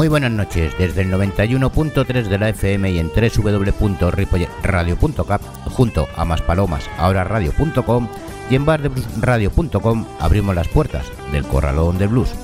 Muy 0.00 0.08
buenas 0.08 0.32
noches, 0.32 0.72
desde 0.78 1.02
el 1.02 1.12
91.3 1.12 2.28
de 2.28 2.38
la 2.38 2.48
FM 2.48 2.90
y 2.90 3.00
en 3.00 3.10
www.ripolletradio.cap, 3.10 5.42
junto 5.66 6.08
a 6.16 6.24
Más 6.24 6.40
Palomas, 6.40 6.88
ahora 6.96 7.24
radio.com 7.24 8.08
y 8.48 8.54
en 8.54 8.64
bardebluesradio.com 8.64 10.06
abrimos 10.18 10.54
las 10.54 10.68
puertas 10.68 11.04
del 11.32 11.44
Corralón 11.44 11.98
de 11.98 12.06
Blues. 12.06 12.34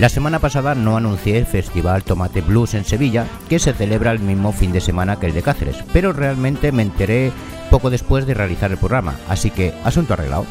La 0.00 0.08
semana 0.08 0.40
pasada 0.40 0.74
no 0.74 0.96
anuncié 0.96 1.38
el 1.38 1.46
Festival 1.46 2.02
Tomate 2.02 2.40
Blues 2.40 2.74
en 2.74 2.84
Sevilla, 2.84 3.26
que 3.48 3.60
se 3.60 3.72
celebra 3.72 4.10
el 4.10 4.18
mismo 4.18 4.52
fin 4.52 4.72
de 4.72 4.80
semana 4.80 5.20
que 5.20 5.26
el 5.26 5.34
de 5.34 5.42
Cáceres, 5.42 5.84
pero 5.92 6.12
realmente 6.12 6.72
me 6.72 6.82
enteré 6.82 7.30
poco 7.70 7.90
después 7.90 8.26
de 8.26 8.34
realizar 8.34 8.72
el 8.72 8.76
programa, 8.76 9.14
así 9.28 9.50
que 9.50 9.72
asunto 9.84 10.14
arreglado. 10.14 10.46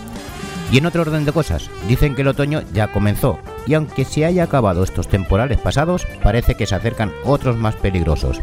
Y 0.71 0.77
en 0.77 0.85
otro 0.85 1.01
orden 1.01 1.25
de 1.25 1.33
cosas, 1.33 1.69
dicen 1.89 2.15
que 2.15 2.21
el 2.21 2.29
otoño 2.29 2.61
ya 2.73 2.93
comenzó, 2.93 3.37
y 3.67 3.73
aunque 3.73 4.05
se 4.05 4.23
haya 4.23 4.45
acabado 4.45 4.81
estos 4.81 5.09
temporales 5.09 5.59
pasados, 5.59 6.07
parece 6.23 6.55
que 6.55 6.65
se 6.65 6.75
acercan 6.75 7.11
otros 7.25 7.57
más 7.57 7.75
peligrosos. 7.75 8.39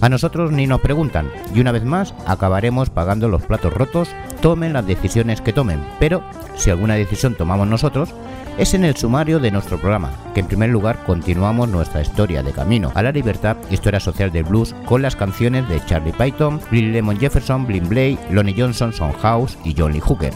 A 0.00 0.08
nosotros 0.08 0.52
ni 0.52 0.66
nos 0.66 0.80
preguntan, 0.80 1.30
y 1.54 1.60
una 1.60 1.70
vez 1.70 1.84
más 1.84 2.14
acabaremos 2.26 2.88
pagando 2.88 3.28
los 3.28 3.42
platos 3.42 3.74
rotos, 3.74 4.08
tomen 4.40 4.72
las 4.72 4.86
decisiones 4.86 5.42
que 5.42 5.52
tomen, 5.52 5.84
pero 6.00 6.24
si 6.56 6.70
alguna 6.70 6.94
decisión 6.94 7.34
tomamos 7.34 7.68
nosotros, 7.68 8.14
es 8.58 8.74
en 8.74 8.84
el 8.84 8.96
sumario 8.96 9.40
de 9.40 9.50
nuestro 9.50 9.78
programa, 9.78 10.12
que 10.32 10.40
en 10.40 10.46
primer 10.46 10.70
lugar 10.70 11.02
continuamos 11.04 11.68
nuestra 11.68 12.02
historia 12.02 12.42
de 12.42 12.52
camino 12.52 12.92
a 12.94 13.02
la 13.02 13.12
libertad, 13.12 13.56
historia 13.70 14.00
social 14.00 14.30
del 14.30 14.44
blues, 14.44 14.74
con 14.84 15.02
las 15.02 15.16
canciones 15.16 15.68
de 15.68 15.84
Charlie 15.84 16.12
Python, 16.12 16.60
Bill 16.70 16.92
Lemon 16.92 17.18
Jefferson, 17.18 17.66
Blin 17.66 17.88
Blay, 17.88 18.18
Lonnie 18.30 18.54
Johnson, 18.56 18.92
Son 18.92 19.12
House 19.12 19.58
y 19.64 19.74
Johnny 19.76 20.00
Hooker. 20.00 20.32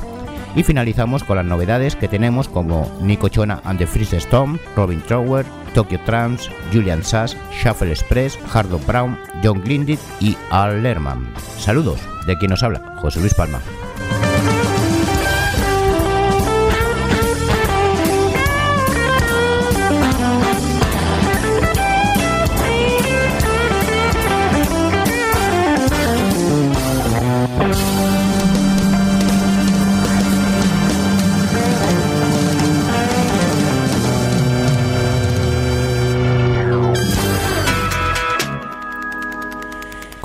Y 0.57 0.63
finalizamos 0.65 1.23
con 1.23 1.37
las 1.37 1.47
novedades 1.47 1.95
que 1.95 2.09
tenemos 2.09 2.49
como 2.49 2.91
Nico 3.01 3.29
Chona 3.29 3.61
and 3.65 3.79
the 3.79 3.87
Freeze 3.87 4.17
Storm, 4.17 4.59
Robin 4.75 5.01
Trower, 5.03 5.47
Tokyo 5.75 6.01
Trans, 6.05 6.51
Julian 6.73 7.05
Sass, 7.05 7.37
Shuffle 7.53 7.93
Express, 7.93 8.39
Hardo 8.53 8.79
Brown, 8.81 9.19
John 9.45 9.61
Glindit 9.61 10.01
y 10.19 10.37
Al 10.51 10.83
Lerman. 10.83 11.33
Saludos, 11.59 12.01
de 12.27 12.37
quien 12.39 12.51
nos 12.51 12.63
habla, 12.63 12.97
José 12.97 13.21
Luis 13.21 13.35
Palma. 13.35 13.61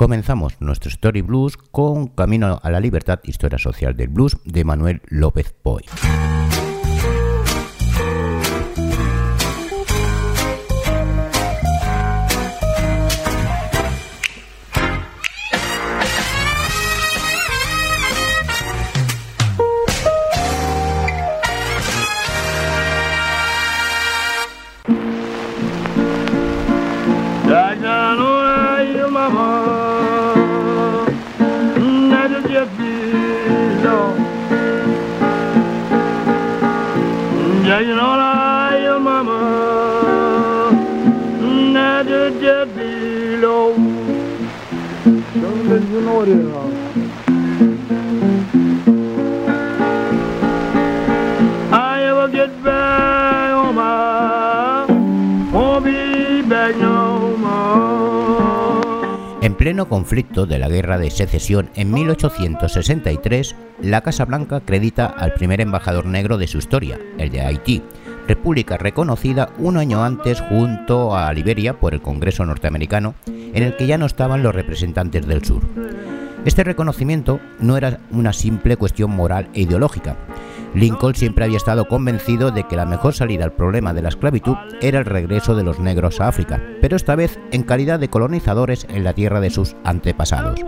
Comenzamos 0.04 0.60
nuestro 0.60 0.90
Story 0.90 1.22
Blues 1.22 1.56
con 1.56 2.08
Camino 2.08 2.60
a 2.62 2.70
la 2.70 2.82
Libertad, 2.82 3.22
Historia 3.24 3.58
Social 3.58 3.96
del 3.96 4.10
Blues 4.10 4.36
de 4.44 4.66
Manuel 4.66 5.02
López 5.08 5.54
Poy. 5.54 5.84
De 60.04 60.60
la 60.60 60.68
Guerra 60.68 60.98
de 60.98 61.10
Secesión 61.10 61.70
en 61.76 61.92
1863, 61.92 63.56
la 63.82 64.02
Casa 64.02 64.26
Blanca 64.26 64.58
acredita 64.58 65.06
al 65.06 65.34
primer 65.34 65.62
embajador 65.62 66.06
negro 66.06 66.38
de 66.38 66.48
su 66.48 66.58
historia, 66.58 67.00
el 67.18 67.30
de 67.30 67.42
Haití, 67.42 67.82
república 68.28 68.78
reconocida 68.78 69.50
un 69.58 69.78
año 69.78 70.04
antes 70.04 70.42
junto 70.42 71.16
a 71.16 71.32
Liberia 71.34 71.80
por 71.80 71.94
el 71.94 72.02
Congreso 72.02 72.46
norteamericano, 72.46 73.16
en 73.28 73.64
el 73.64 73.76
que 73.76 73.88
ya 73.88 73.98
no 73.98 74.06
estaban 74.06 74.44
los 74.44 74.54
representantes 74.54 75.26
del 75.26 75.44
sur. 75.44 75.64
Este 76.46 76.64
reconocimiento 76.64 77.40
no 77.60 77.78
era 77.78 78.00
una 78.12 78.34
simple 78.34 78.76
cuestión 78.76 79.12
moral 79.12 79.48
e 79.54 79.62
ideológica, 79.62 80.18
Lincoln 80.74 81.16
siempre 81.16 81.46
había 81.46 81.58
estado 81.58 81.88
convencido 81.88 82.52
de 82.52 82.64
que 82.64 82.76
la 82.76 82.86
mejor 82.86 83.14
salida 83.14 83.44
al 83.46 83.54
problema 83.54 83.94
de 83.94 84.02
la 84.02 84.10
esclavitud 84.10 84.56
era 84.82 85.00
el 85.00 85.06
regreso 85.06 85.56
de 85.56 85.64
los 85.64 85.80
negros 85.80 86.20
a 86.20 86.28
África, 86.28 86.62
pero 86.82 86.96
esta 86.96 87.16
vez 87.16 87.40
en 87.52 87.64
calidad 87.64 88.00
de 88.00 88.10
colonizadores 88.10 88.88
en 88.90 89.04
la 89.04 89.14
tierra 89.14 89.40
de 89.40 89.50
sus 89.50 89.76
antepasados. 89.84 90.60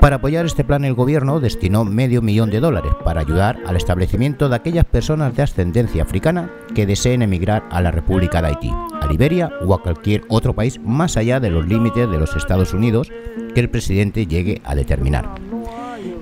Para 0.00 0.16
apoyar 0.16 0.46
este 0.46 0.62
plan 0.62 0.84
el 0.84 0.94
gobierno 0.94 1.40
destinó 1.40 1.84
medio 1.84 2.22
millón 2.22 2.50
de 2.50 2.60
dólares 2.60 2.92
para 3.04 3.20
ayudar 3.20 3.58
al 3.66 3.76
establecimiento 3.76 4.48
de 4.48 4.54
aquellas 4.54 4.84
personas 4.84 5.34
de 5.34 5.42
ascendencia 5.42 6.04
africana 6.04 6.52
que 6.72 6.86
deseen 6.86 7.22
emigrar 7.22 7.64
a 7.70 7.80
la 7.80 7.90
República 7.90 8.40
de 8.40 8.48
Haití, 8.48 8.70
a 8.70 9.06
Liberia 9.08 9.50
o 9.66 9.74
a 9.74 9.82
cualquier 9.82 10.22
otro 10.28 10.54
país 10.54 10.80
más 10.84 11.16
allá 11.16 11.40
de 11.40 11.50
los 11.50 11.66
límites 11.66 12.08
de 12.08 12.18
los 12.18 12.36
Estados 12.36 12.74
Unidos 12.74 13.10
que 13.54 13.60
el 13.60 13.70
presidente 13.70 14.26
llegue 14.26 14.62
a 14.64 14.76
determinar. 14.76 15.47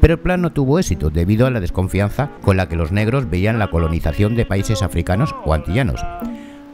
Pero 0.01 0.15
el 0.15 0.21
plan 0.21 0.43
no 0.43 0.53
tuvo 0.53 0.79
éxito 0.79 1.11
debido 1.11 1.47
a 1.47 1.51
la 1.51 1.61
desconfianza 1.61 2.31
con 2.43 2.57
la 2.57 2.69
que 2.69 2.77
los 2.77 2.93
negros 2.93 3.29
veían 3.31 3.59
la 3.59 3.71
colonización 3.71 4.37
de 4.37 4.47
países 4.47 4.83
africanos 4.83 5.35
o 5.45 5.55
antillanos. 5.55 6.01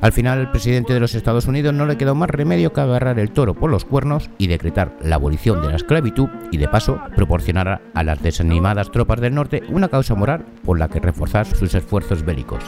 Al 0.02 0.10
final, 0.10 0.40
el 0.40 0.50
presidente 0.50 0.92
de 0.92 0.98
los 0.98 1.14
Estados 1.14 1.46
Unidos 1.46 1.72
no 1.72 1.86
le 1.86 1.96
quedó 1.96 2.16
más 2.16 2.28
remedio 2.28 2.72
que 2.72 2.80
agarrar 2.80 3.20
el 3.20 3.30
toro 3.30 3.54
por 3.54 3.70
los 3.70 3.84
cuernos 3.84 4.30
y 4.36 4.48
decretar 4.48 4.96
la 5.00 5.14
abolición 5.14 5.62
de 5.62 5.68
la 5.68 5.76
esclavitud 5.76 6.28
y, 6.50 6.56
de 6.56 6.66
paso, 6.66 7.00
proporcionar 7.14 7.80
a 7.94 8.02
las 8.02 8.20
desanimadas 8.20 8.90
tropas 8.90 9.20
del 9.20 9.36
norte 9.36 9.62
una 9.68 9.86
causa 9.86 10.16
moral 10.16 10.44
por 10.64 10.76
la 10.76 10.88
que 10.88 10.98
reforzar 10.98 11.46
sus 11.46 11.72
esfuerzos 11.76 12.24
bélicos. 12.24 12.64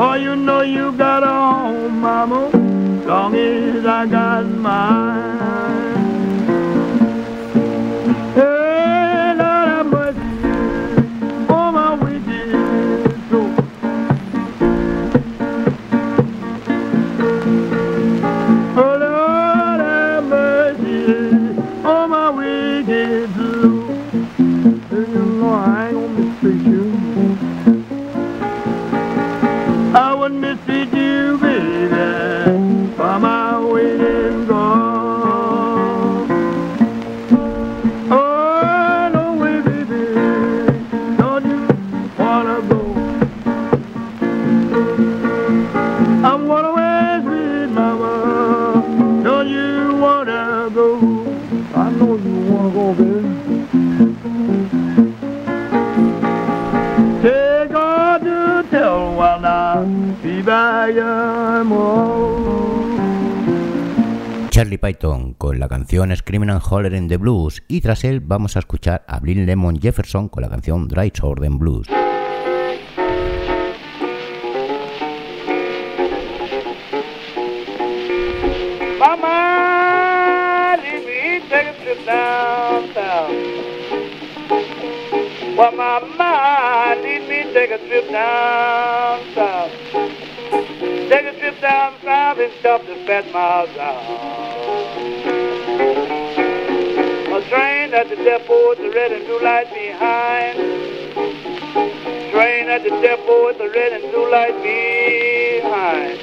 For 0.00 0.16
you 0.16 0.34
know 0.34 0.62
you 0.62 0.92
got 0.92 1.22
a 1.22 1.26
home, 1.26 2.00
mama, 2.00 2.48
long 3.06 3.34
as 3.34 3.84
I 3.84 4.06
got 4.06 4.46
mine. 4.46 5.19
Charlie 64.70 64.78
Python 64.78 65.34
con 65.34 65.58
la 65.58 65.66
canción 65.66 66.14
Screaming 66.14 66.50
and 66.50 66.62
Hollering 66.62 67.08
the 67.08 67.16
Blues 67.16 67.60
y 67.66 67.80
tras 67.80 68.04
él 68.04 68.20
vamos 68.20 68.54
a 68.54 68.60
escuchar 68.60 69.02
a 69.08 69.18
Blind 69.18 69.44
Lemon 69.44 69.80
Jefferson 69.80 70.28
con 70.28 70.44
la 70.44 70.48
canción 70.48 70.86
Dry 70.86 71.12
Jordan 71.18 71.58
Blues. 71.58 71.88
Mama. 79.00 79.56
Well, 85.56 85.72
mama, 85.72 86.94
leave 87.02 87.28
me 87.28 87.52
take 87.52 87.72
a 87.72 87.78
trip 87.78 88.08
down 88.12 89.20
south. 89.34 89.72
Take 91.10 91.26
a 91.26 91.38
trip 91.40 91.60
down 91.60 91.94
south 92.04 92.38
and 92.38 92.52
stop 92.60 92.86
the 92.86 92.94
fat 93.04 93.30
miles 93.32 93.76
out. 93.76 94.49
Train 97.50 97.92
at 97.92 98.08
the 98.08 98.14
depot 98.14 98.68
with 98.68 98.78
the 98.78 98.90
red 98.90 99.10
and 99.10 99.26
blue 99.26 99.42
light 99.42 99.68
behind. 99.74 100.56
Train 102.30 102.68
at 102.68 102.84
the 102.84 102.90
depot 103.02 103.46
with 103.46 103.58
the 103.58 103.68
red 103.68 103.92
and 103.92 104.12
blue 104.12 104.30
light 104.30 104.54
behind. 104.62 106.22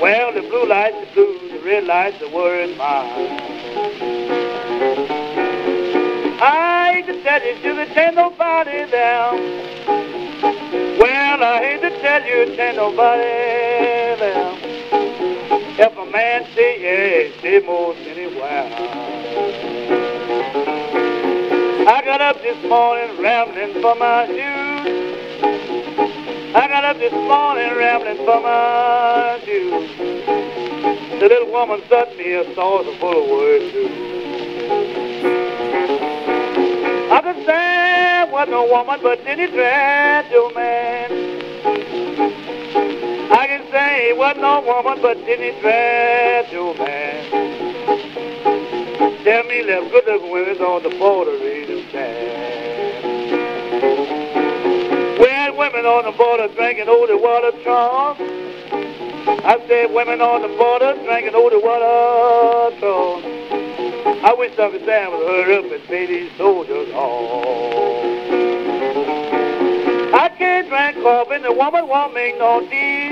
Well, 0.00 0.32
the 0.32 0.40
blue 0.40 0.66
light's 0.66 0.96
the 0.98 1.12
blue, 1.12 1.50
the 1.52 1.60
red 1.62 1.84
light's 1.84 2.18
the 2.20 2.30
word 2.30 2.74
mine. 2.78 3.38
I 6.42 6.92
hate 6.94 7.06
to 7.12 7.22
tell 7.22 7.42
you, 7.44 7.56
sugar, 7.56 8.00
ain't 8.00 8.14
nobody 8.14 8.90
there. 8.90 9.32
Well, 10.98 11.44
I 11.44 11.58
hate 11.60 11.82
to 11.82 11.90
tell 12.00 12.24
you, 12.24 12.58
ain't 12.58 12.76
nobody 12.76 13.22
there. 14.18 14.56
If 15.86 15.98
a 15.98 16.10
man 16.10 16.46
say 16.54 16.80
yes, 16.80 17.42
say 17.42 17.58
most 17.66 17.98
anywhere. 18.08 19.09
I 21.90 22.02
got 22.04 22.20
up 22.20 22.40
this 22.40 22.56
morning 22.68 23.20
rambling 23.20 23.82
for 23.82 23.96
my 23.96 24.24
shoes. 24.24 24.86
I 26.54 26.68
got 26.68 26.84
up 26.84 26.98
this 26.98 27.12
morning 27.12 27.74
rambling 27.76 28.18
for 28.18 28.40
my 28.40 29.40
shoes. 29.44 29.90
The 31.18 31.26
little 31.28 31.50
woman 31.50 31.82
sent 31.88 32.16
me 32.16 32.34
a 32.34 32.44
saucer 32.54 32.96
full 33.00 33.24
of 33.24 33.28
words 33.28 33.72
too. 33.72 33.88
I 37.10 37.20
could 37.22 37.44
say 37.44 38.30
was 38.30 38.48
no 38.48 38.66
woman, 38.70 39.00
but 39.02 39.24
then 39.24 39.40
he 39.40 39.48
tried 39.48 40.30
to 40.30 40.52
man. 40.54 41.10
I 43.32 43.46
can 43.48 43.68
say 43.72 44.06
he 44.06 44.12
was 44.12 44.36
no 44.38 44.60
woman, 44.60 45.02
but 45.02 45.16
then 45.26 45.40
he 45.42 45.60
tried 45.60 46.50
to 46.52 46.72
man. 46.78 47.50
Tell 49.24 49.42
me 49.42 49.64
left 49.64 49.90
good 49.90 50.06
looking 50.06 50.30
women 50.30 50.58
on 50.58 50.82
the 50.84 50.90
border 50.96 51.36
women 55.80 55.96
on 55.96 56.04
the 56.04 56.18
border 56.18 56.48
drinking 56.56 56.84
holy 56.84 57.14
water 57.14 57.52
strong. 57.62 58.16
I 59.48 59.56
said 59.66 59.90
women 59.94 60.20
on 60.20 60.42
the 60.42 60.48
border 60.48 60.92
drinking 61.04 61.32
holy 61.32 61.56
water 61.56 62.76
strong. 62.76 63.22
I 64.22 64.34
wish 64.36 64.58
Uncle 64.58 64.80
Sam 64.84 65.10
would 65.12 65.26
hurry 65.26 65.56
up 65.56 65.72
and 65.72 65.84
pay 65.84 66.04
these 66.04 66.30
soldiers 66.36 66.92
off. 66.92 68.04
I 70.12 70.28
can't 70.36 70.68
drink 70.68 71.02
coffee 71.02 71.38
the 71.38 71.52
woman 71.52 71.88
won't 71.88 72.12
make 72.12 72.36
no 72.36 72.60
tea. 72.60 73.08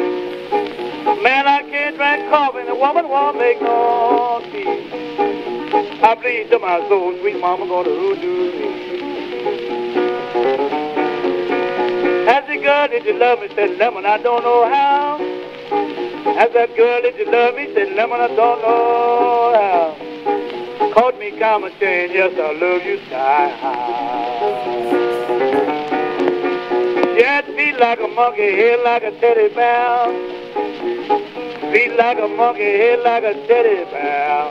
Man, 1.23 1.49
I 1.49 1.63
can't 1.71 1.97
drink 1.97 2.29
coffee 2.29 2.67
the 2.67 2.75
woman 2.75 3.09
won't 3.09 3.39
make 3.39 3.63
no 3.63 4.43
tea. 4.53 4.69
I 6.05 6.15
bleed 6.21 6.51
to 6.51 6.59
my 6.59 6.87
soul, 6.89 7.17
sweet 7.21 7.41
mama 7.41 7.67
gonna 7.67 7.89
hoodoo 7.89 8.59
me. 8.59 8.68
Girl, 12.69 12.89
did 12.89 13.07
you 13.07 13.19
love 13.19 13.41
me? 13.41 13.49
Said 13.55 13.79
lemon, 13.79 14.05
I 14.05 14.19
don't 14.19 14.43
know 14.43 14.69
how. 14.69 15.17
As 16.37 16.53
that 16.53 16.77
girl, 16.77 17.01
did 17.01 17.17
you 17.17 17.25
love 17.33 17.55
me? 17.55 17.65
Said 17.73 17.95
lemon, 17.97 18.21
I 18.21 18.29
don't 18.29 18.61
know 18.61 19.55
how. 19.57 19.97
Caught 20.93 21.19
me 21.19 21.31
common 21.39 21.73
saying, 21.81 22.13
yes, 22.13 22.35
I 22.37 22.53
love 22.53 22.83
you 22.85 22.99
sky 23.07 23.49
high. 23.63 24.85
Yeah, 27.17 27.41
feet 27.57 27.79
like 27.81 28.01
a 28.01 28.09
monkey, 28.09 28.53
head 28.61 28.81
like 28.85 29.03
a 29.03 29.13
teddy 29.19 29.49
bear. 29.55 30.13
Feet 31.73 31.97
like 31.97 32.19
a 32.19 32.29
monkey, 32.29 32.71
head 32.83 33.01
like 33.01 33.25
a 33.25 33.33
teddy 33.49 33.85
bear. 33.91 34.51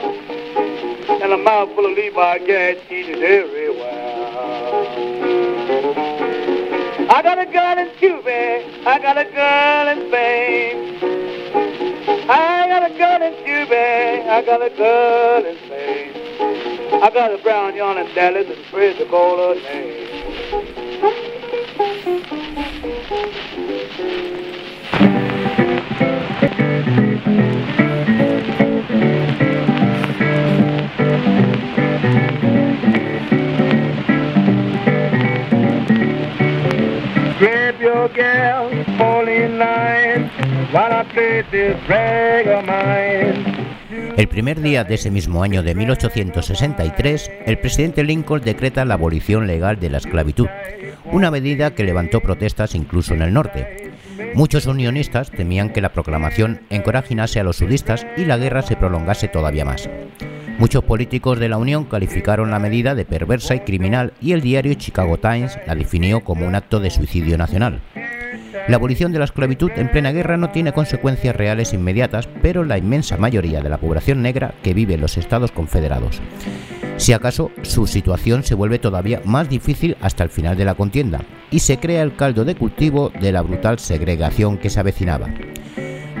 And 1.22 1.32
a 1.32 1.38
mouth 1.38 1.72
full 1.76 1.86
of 1.86 1.96
Levi 1.96 2.38
gas 2.38 2.78
eating 2.90 3.22
everywhere. 3.22 4.08
I 7.10 7.22
got 7.22 7.38
a 7.38 7.46
girl 7.46 7.78
in 7.78 7.87
Cuba, 7.98 8.88
I 8.88 8.98
got 9.00 9.18
a 9.18 9.24
girl 9.24 9.88
in 9.88 10.08
Spain. 10.08 10.98
I 12.30 12.68
got 12.68 12.88
a 12.88 12.94
girl 12.96 13.22
in 13.22 13.34
Cuba, 13.44 14.30
I 14.30 14.42
got 14.42 14.62
a 14.62 14.70
girl 14.70 15.44
in 15.44 15.56
Spain. 15.66 17.02
I 17.02 17.10
got 17.10 17.34
a 17.34 17.38
brown 17.42 17.74
yarn 17.74 17.98
in 17.98 18.14
Dallas 18.14 18.46
and 18.46 18.58
afraid 18.66 18.98
to 18.98 19.06
call 19.06 19.36
her 19.36 19.60
name. 19.62 20.07
El 44.16 44.28
primer 44.28 44.60
día 44.60 44.84
de 44.84 44.96
ese 44.96 45.10
mismo 45.10 45.42
año 45.42 45.62
de 45.62 45.74
1863, 45.74 47.30
el 47.46 47.58
presidente 47.58 48.04
Lincoln 48.04 48.42
decreta 48.42 48.84
la 48.84 48.94
abolición 48.94 49.46
legal 49.46 49.80
de 49.80 49.88
la 49.88 49.96
esclavitud, 49.96 50.48
una 51.06 51.30
medida 51.30 51.74
que 51.74 51.84
levantó 51.84 52.20
protestas 52.20 52.74
incluso 52.74 53.14
en 53.14 53.22
el 53.22 53.32
norte. 53.32 53.92
Muchos 54.34 54.66
unionistas 54.66 55.30
temían 55.30 55.72
que 55.72 55.80
la 55.80 55.92
proclamación 55.92 56.60
encorajinase 56.68 57.40
a 57.40 57.44
los 57.44 57.56
sudistas 57.56 58.06
y 58.18 58.26
la 58.26 58.36
guerra 58.36 58.60
se 58.60 58.76
prolongase 58.76 59.28
todavía 59.28 59.64
más. 59.64 59.88
Muchos 60.58 60.84
políticos 60.84 61.38
de 61.38 61.48
la 61.48 61.56
Unión 61.56 61.84
calificaron 61.84 62.50
la 62.50 62.58
medida 62.58 62.94
de 62.94 63.06
perversa 63.06 63.54
y 63.54 63.60
criminal 63.60 64.12
y 64.20 64.32
el 64.32 64.42
diario 64.42 64.74
Chicago 64.74 65.16
Times 65.16 65.58
la 65.66 65.74
definió 65.74 66.20
como 66.20 66.46
un 66.46 66.56
acto 66.56 66.78
de 66.78 66.90
suicidio 66.90 67.38
nacional. 67.38 67.80
La 68.68 68.76
abolición 68.76 69.12
de 69.12 69.18
la 69.18 69.24
esclavitud 69.24 69.70
en 69.76 69.90
plena 69.90 70.12
guerra 70.12 70.36
no 70.36 70.50
tiene 70.50 70.72
consecuencias 70.72 71.34
reales 71.34 71.72
inmediatas, 71.72 72.28
pero 72.42 72.64
la 72.64 72.76
inmensa 72.76 73.16
mayoría 73.16 73.62
de 73.62 73.70
la 73.70 73.78
población 73.78 74.20
negra 74.20 74.52
que 74.62 74.74
vive 74.74 74.92
en 74.92 75.00
los 75.00 75.16
Estados 75.16 75.52
Confederados. 75.52 76.20
Si 76.98 77.14
acaso, 77.14 77.50
su 77.62 77.86
situación 77.86 78.42
se 78.42 78.54
vuelve 78.54 78.78
todavía 78.78 79.22
más 79.24 79.48
difícil 79.48 79.96
hasta 80.02 80.22
el 80.22 80.28
final 80.28 80.58
de 80.58 80.66
la 80.66 80.74
contienda, 80.74 81.22
y 81.50 81.60
se 81.60 81.78
crea 81.78 82.02
el 82.02 82.14
caldo 82.14 82.44
de 82.44 82.56
cultivo 82.56 83.10
de 83.18 83.32
la 83.32 83.40
brutal 83.40 83.78
segregación 83.78 84.58
que 84.58 84.68
se 84.68 84.80
avecinaba. 84.80 85.28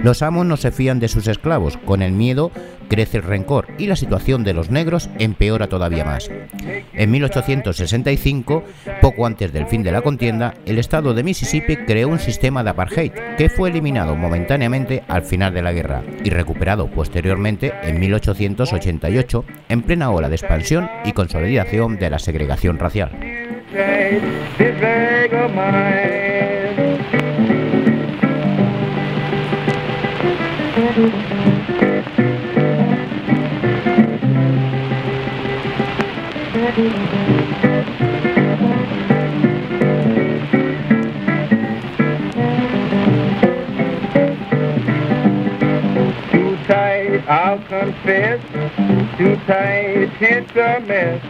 Los 0.02 0.22
amos 0.22 0.46
no 0.46 0.56
se 0.56 0.70
fían 0.70 1.00
de 1.00 1.08
sus 1.08 1.26
esclavos, 1.26 1.76
con 1.78 2.02
el 2.02 2.12
miedo 2.12 2.50
crece 2.88 3.18
el 3.18 3.22
rencor 3.22 3.68
y 3.78 3.86
la 3.86 3.96
situación 3.96 4.44
de 4.44 4.54
los 4.54 4.70
negros 4.70 5.08
empeora 5.18 5.68
todavía 5.68 6.04
más. 6.04 6.30
En 6.92 7.10
1865, 7.10 8.64
poco 9.00 9.26
antes 9.26 9.52
del 9.52 9.66
fin 9.66 9.82
de 9.82 9.92
la 9.92 10.02
contienda, 10.02 10.54
el 10.66 10.78
estado 10.78 11.14
de 11.14 11.22
Mississippi 11.22 11.76
creó 11.76 12.08
un 12.08 12.18
sistema 12.18 12.64
de 12.64 12.70
apartheid 12.70 13.12
que 13.36 13.48
fue 13.48 13.70
eliminado 13.70 14.16
momentáneamente 14.16 15.04
al 15.08 15.22
final 15.22 15.54
de 15.54 15.62
la 15.62 15.72
guerra 15.72 16.02
y 16.24 16.30
recuperado 16.30 16.88
posteriormente 16.88 17.72
en 17.82 18.00
1888 18.00 19.44
en 19.68 19.82
plena 19.82 20.10
ola 20.10 20.28
de 20.28 20.36
expansión 20.36 20.88
y 21.04 21.12
consolidación 21.12 21.98
de 21.98 22.10
la 22.10 22.18
segregación 22.18 22.78
racial. 22.78 23.10
I'll 47.30 47.58
confess. 47.58 48.40
Too 49.18 49.36
tight, 49.46 50.10
it's 50.20 50.56
a 50.56 50.80
mess. 50.80 51.22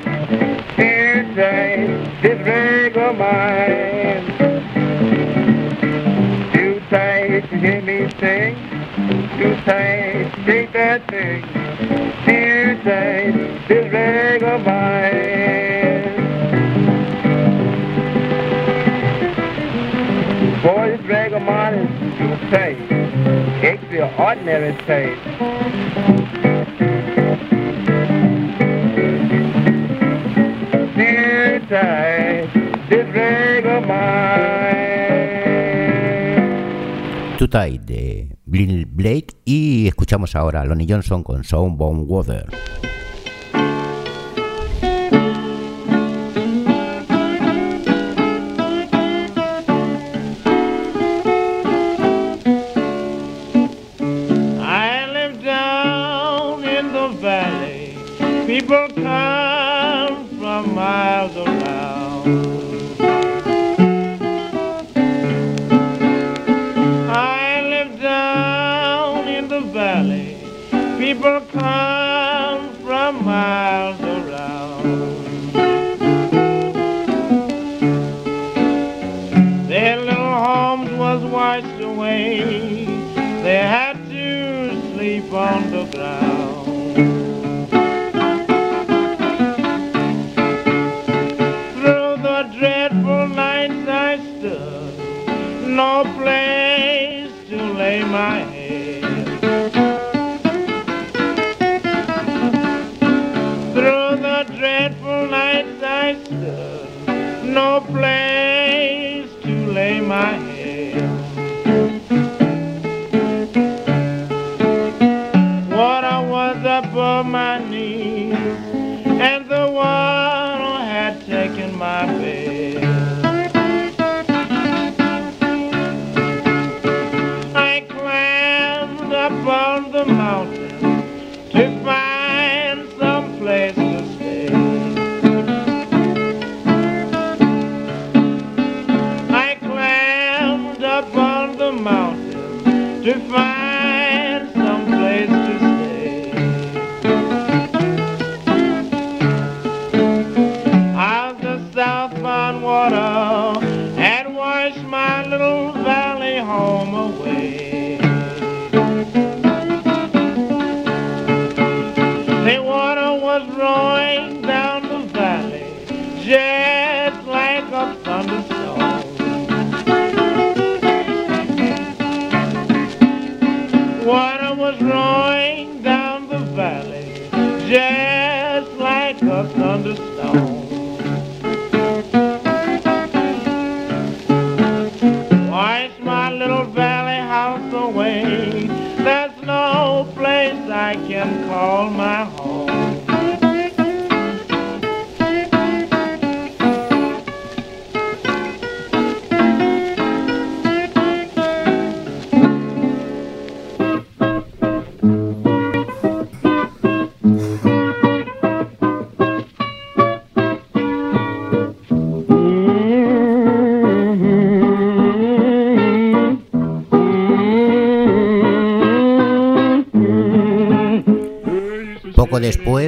Too 0.76 1.34
tight, 1.34 2.22
this 2.22 2.38
rag 2.46 2.96
of 2.98 3.16
mine. 3.18 4.24
Too 6.52 6.80
tight 6.88 7.50
to 7.50 7.58
hear 7.58 7.80
me 7.82 8.08
sing. 8.20 8.67
Too 9.38 9.54
tight, 9.64 10.32
take 10.46 10.72
that 10.72 11.08
thing, 11.08 11.42
too 12.26 12.76
tight, 12.82 13.68
this 13.68 13.92
rag 13.92 14.42
of 14.42 14.66
mine. 14.66 15.28
Boy, 20.60 20.96
this 20.96 21.06
rag 21.06 21.32
of 21.34 21.42
mine 21.42 21.74
is 21.74 21.88
too 22.18 22.34
tight, 22.50 22.78
tight. 24.88 25.18
Too 30.96 31.66
tight, 31.68 32.50
this 32.90 33.06
rag 33.14 33.66
Blake 38.66 39.36
y 39.44 39.86
escuchamos 39.86 40.34
ahora 40.34 40.62
a 40.62 40.64
Lonnie 40.64 40.86
Johnson 40.88 41.22
con 41.22 41.44
Soundbound 41.44 42.10
Water. 42.10 42.46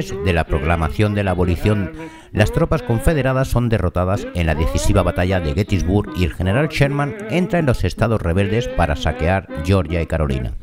De 0.09 0.33
la 0.33 0.45
proclamación 0.45 1.13
de 1.13 1.23
la 1.23 1.31
abolición, 1.31 1.91
las 2.31 2.51
tropas 2.51 2.81
confederadas 2.81 3.47
son 3.47 3.69
derrotadas 3.69 4.27
en 4.33 4.47
la 4.47 4.55
decisiva 4.55 5.03
batalla 5.03 5.39
de 5.39 5.53
Gettysburg 5.53 6.11
y 6.15 6.23
el 6.23 6.33
general 6.33 6.69
Sherman 6.69 7.15
entra 7.29 7.59
en 7.59 7.65
los 7.65 7.83
estados 7.83 8.21
rebeldes 8.21 8.67
para 8.67 8.95
saquear 8.95 9.47
Georgia 9.63 10.01
y 10.01 10.07
Carolina. 10.07 10.53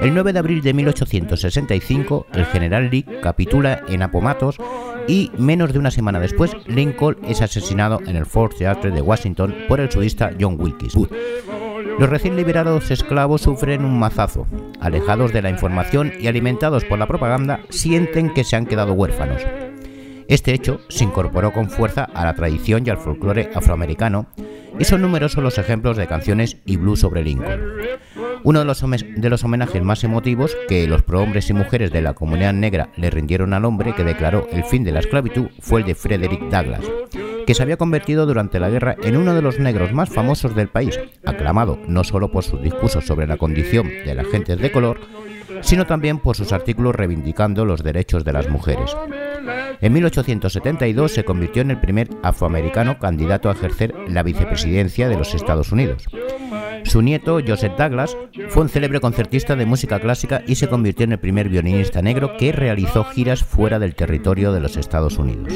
El 0.00 0.12
9 0.14 0.32
de 0.32 0.38
abril 0.38 0.62
de 0.62 0.74
1865, 0.74 2.26
el 2.32 2.46
general 2.46 2.90
Lee 2.90 3.06
capitula 3.22 3.82
en 3.88 4.02
Appomattox 4.02 4.58
y 5.06 5.30
menos 5.38 5.72
de 5.72 5.78
una 5.78 5.90
semana 5.90 6.20
después, 6.20 6.56
Lincoln 6.66 7.18
es 7.26 7.42
asesinado 7.42 8.00
en 8.06 8.16
el 8.16 8.26
Fort 8.26 8.56
Theatre 8.56 8.90
de 8.90 9.02
Washington 9.02 9.54
por 9.68 9.80
el 9.80 9.90
sudista 9.90 10.32
John 10.40 10.60
Wilkes. 10.60 10.94
Los 11.98 12.10
recién 12.10 12.36
liberados 12.36 12.90
esclavos 12.90 13.42
sufren 13.42 13.84
un 13.84 13.98
mazazo. 13.98 14.46
Alejados 14.80 15.32
de 15.32 15.42
la 15.42 15.50
información 15.50 16.12
y 16.18 16.26
alimentados 16.26 16.84
por 16.84 16.98
la 16.98 17.06
propaganda, 17.06 17.60
sienten 17.70 18.34
que 18.34 18.42
se 18.42 18.56
han 18.56 18.66
quedado 18.66 18.94
huérfanos. 18.94 19.42
Este 20.28 20.54
hecho 20.54 20.80
se 20.88 21.04
incorporó 21.04 21.52
con 21.52 21.68
fuerza 21.68 22.04
a 22.04 22.24
la 22.24 22.34
tradición 22.34 22.84
y 22.86 22.90
al 22.90 22.98
folclore 22.98 23.50
afroamericano, 23.54 24.26
y 24.78 24.84
son 24.84 25.02
numerosos 25.02 25.42
los 25.42 25.58
ejemplos 25.58 25.96
de 25.96 26.06
canciones 26.06 26.56
y 26.64 26.76
blues 26.76 27.00
sobre 27.00 27.22
Lincoln. 27.22 27.60
Uno 28.42 28.58
de 28.58 28.64
los, 28.66 29.44
homenajes 29.44 29.82
más 29.82 30.04
emotivos 30.04 30.54
que 30.68 30.86
los 30.86 31.02
prohombres 31.02 31.48
y 31.48 31.54
mujeres 31.54 31.90
de 31.92 32.02
la 32.02 32.12
comunidad 32.12 32.52
negra 32.52 32.90
le 32.96 33.08
rindieron 33.08 33.54
al 33.54 33.64
hombre 33.64 33.94
que 33.94 34.04
declaró 34.04 34.46
el 34.52 34.64
fin 34.64 34.84
de 34.84 34.92
la 34.92 35.00
esclavitud 35.00 35.48
fue 35.60 35.80
el 35.80 35.86
de 35.86 35.94
Frederick 35.94 36.50
Douglass, 36.50 36.84
que 37.46 37.54
se 37.54 37.62
había 37.62 37.78
convertido 37.78 38.26
durante 38.26 38.60
la 38.60 38.68
guerra 38.68 38.96
en 39.02 39.16
uno 39.16 39.34
de 39.34 39.40
los 39.40 39.58
negros 39.58 39.92
más 39.92 40.10
famosos 40.10 40.54
del 40.54 40.68
país, 40.68 41.00
aclamado 41.24 41.78
no 41.86 42.04
solo 42.04 42.30
por 42.30 42.44
sus 42.44 42.60
discursos 42.60 43.06
sobre 43.06 43.26
la 43.26 43.38
condición 43.38 43.88
de 43.88 44.14
las 44.14 44.26
gentes 44.26 44.58
de 44.58 44.72
color, 44.72 45.00
sino 45.62 45.86
también 45.86 46.18
por 46.18 46.36
sus 46.36 46.52
artículos 46.52 46.94
reivindicando 46.94 47.64
los 47.64 47.82
derechos 47.82 48.24
de 48.24 48.32
las 48.34 48.50
mujeres. 48.50 48.94
En 49.84 49.92
1872 49.92 51.12
se 51.12 51.24
convirtió 51.24 51.60
en 51.60 51.70
el 51.70 51.78
primer 51.78 52.08
afroamericano 52.22 52.98
candidato 52.98 53.50
a 53.50 53.52
ejercer 53.52 53.94
la 54.08 54.22
vicepresidencia 54.22 55.10
de 55.10 55.18
los 55.18 55.34
Estados 55.34 55.72
Unidos. 55.72 56.06
Su 56.84 57.02
nieto, 57.02 57.38
Joseph 57.46 57.74
Douglas, 57.76 58.16
fue 58.48 58.62
un 58.62 58.70
célebre 58.70 59.00
concertista 59.00 59.56
de 59.56 59.66
música 59.66 60.00
clásica 60.00 60.42
y 60.46 60.54
se 60.54 60.68
convirtió 60.68 61.04
en 61.04 61.12
el 61.12 61.18
primer 61.18 61.50
violinista 61.50 62.00
negro 62.00 62.34
que 62.38 62.50
realizó 62.50 63.04
giras 63.04 63.44
fuera 63.44 63.78
del 63.78 63.94
territorio 63.94 64.52
de 64.52 64.60
los 64.60 64.78
Estados 64.78 65.18
Unidos. 65.18 65.52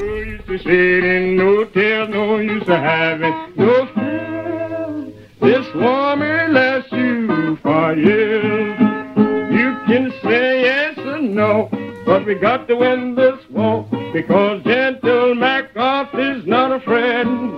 But 12.08 12.24
we 12.24 12.36
got 12.36 12.66
to 12.68 12.74
win 12.74 13.16
this 13.16 13.38
war 13.50 13.86
because 14.14 14.62
Gentle 14.64 15.34
MacArthur's 15.34 16.46
not 16.46 16.72
a 16.72 16.80
friend. 16.80 17.52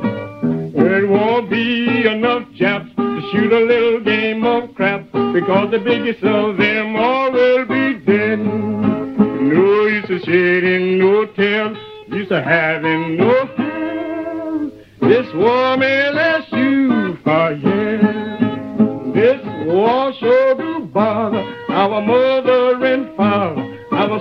It 0.75 1.09
won't 1.09 1.49
be 1.49 2.05
enough 2.05 2.43
Japs 2.57 2.91
to 2.97 3.31
shoot 3.31 3.53
a 3.53 3.61
little 3.61 4.01
game 4.01 4.45
of 4.45 4.75
crap 4.75 5.05
because 5.13 5.71
the 5.71 5.79
biggest 5.79 6.25
of 6.25 6.57
them 6.57 6.97
all 6.97 7.31
will 7.31 7.65
be 7.65 8.05
dead. 8.05 8.41
No 8.41 9.87
use 9.87 10.11
of 10.11 10.21
shedding 10.23 10.99
no 10.99 11.27
tears, 11.27 11.79
use 12.09 12.33
of 12.33 12.43
having 12.43 13.19
no 13.19 13.47
fear. 13.57 14.71
This 15.01 15.33
war 15.33 15.77
may 15.77 16.11
last 16.11 16.53
you 16.53 17.17
for 17.23 17.53
years. 17.53 19.15
This 19.15 19.41
war 19.67 20.13
sure 20.19 20.57
do 20.57 20.87
bother 20.87 21.39
our 21.71 22.01
mother 22.03 22.50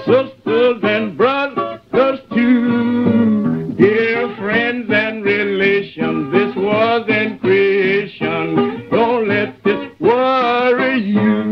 sisters 0.10 0.80
and 0.82 1.16
brothers 1.16 2.20
too. 2.34 3.74
Dear 3.78 4.36
friends 4.38 4.89
and 4.89 5.24
relations, 5.24 6.34
this 6.34 6.56
was 6.56 7.08
in 7.08 7.38
creation. 7.38 8.88
Don't 8.89 9.28
let 9.28 9.63
this 9.63 9.92
worry 10.00 11.00
you. 11.00 11.44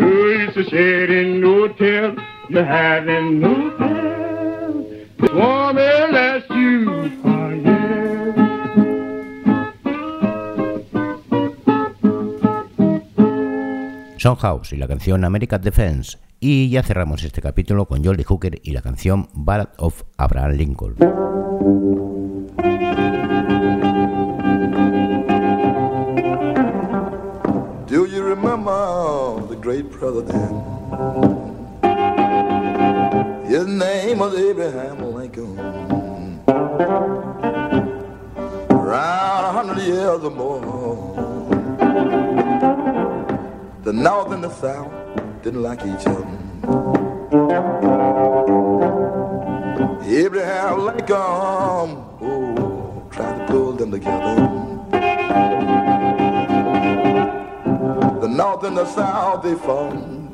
No 0.00 0.08
use 0.08 0.56
of 0.56 0.66
shedding 0.66 1.40
no 1.40 1.68
tears, 1.68 2.18
you're 2.48 2.64
having 2.64 3.38
no 3.38 3.54
fear. 3.78 5.06
This 5.20 5.30
war 5.30 5.72
may 5.72 6.10
last 6.10 6.50
you 6.50 7.10
for 7.22 7.54
years. 7.54 8.34
Son 14.18 14.36
House 14.36 14.72
y 14.72 14.78
la 14.78 14.88
canción 14.88 15.24
American 15.24 15.62
Defense. 15.62 16.18
Y 16.48 16.70
ya 16.70 16.84
cerramos 16.84 17.24
este 17.24 17.42
capítulo 17.42 17.86
con 17.86 18.04
Jolly 18.04 18.22
Hooker 18.22 18.60
y 18.62 18.70
la 18.70 18.80
canción 18.80 19.28
Ballad 19.34 19.70
of 19.78 20.04
Abraham 20.16 20.52
Lincoln. 20.52 20.94
Do 27.88 28.06
you 28.06 28.22
remember 28.22 29.44
the 29.48 29.56
great 29.60 29.90
president? 29.90 30.62
His 33.48 33.66
name 33.66 34.20
was 34.20 34.38
Abraham 34.38 35.16
Lincoln. 35.16 35.58
Around 38.70 39.44
a 39.46 39.52
hundred 39.52 39.78
years 39.78 40.22
or 40.22 40.30
more, 40.30 40.62
the 43.82 43.92
North 43.92 44.30
and 44.30 44.44
the 44.44 44.50
South 44.50 45.05
didn't 45.46 45.62
like 45.62 45.78
each 45.82 46.04
other. 46.08 46.26
Abraham 50.02 50.86
Lincoln, 50.86 51.16
oh, 52.20 53.08
tried 53.12 53.38
to 53.38 53.52
pull 53.52 53.72
them 53.74 53.92
together. 53.92 54.34
The 58.20 58.28
North 58.28 58.64
and 58.64 58.76
the 58.76 58.86
South, 58.86 59.44
they 59.44 59.54
fought. 59.54 60.25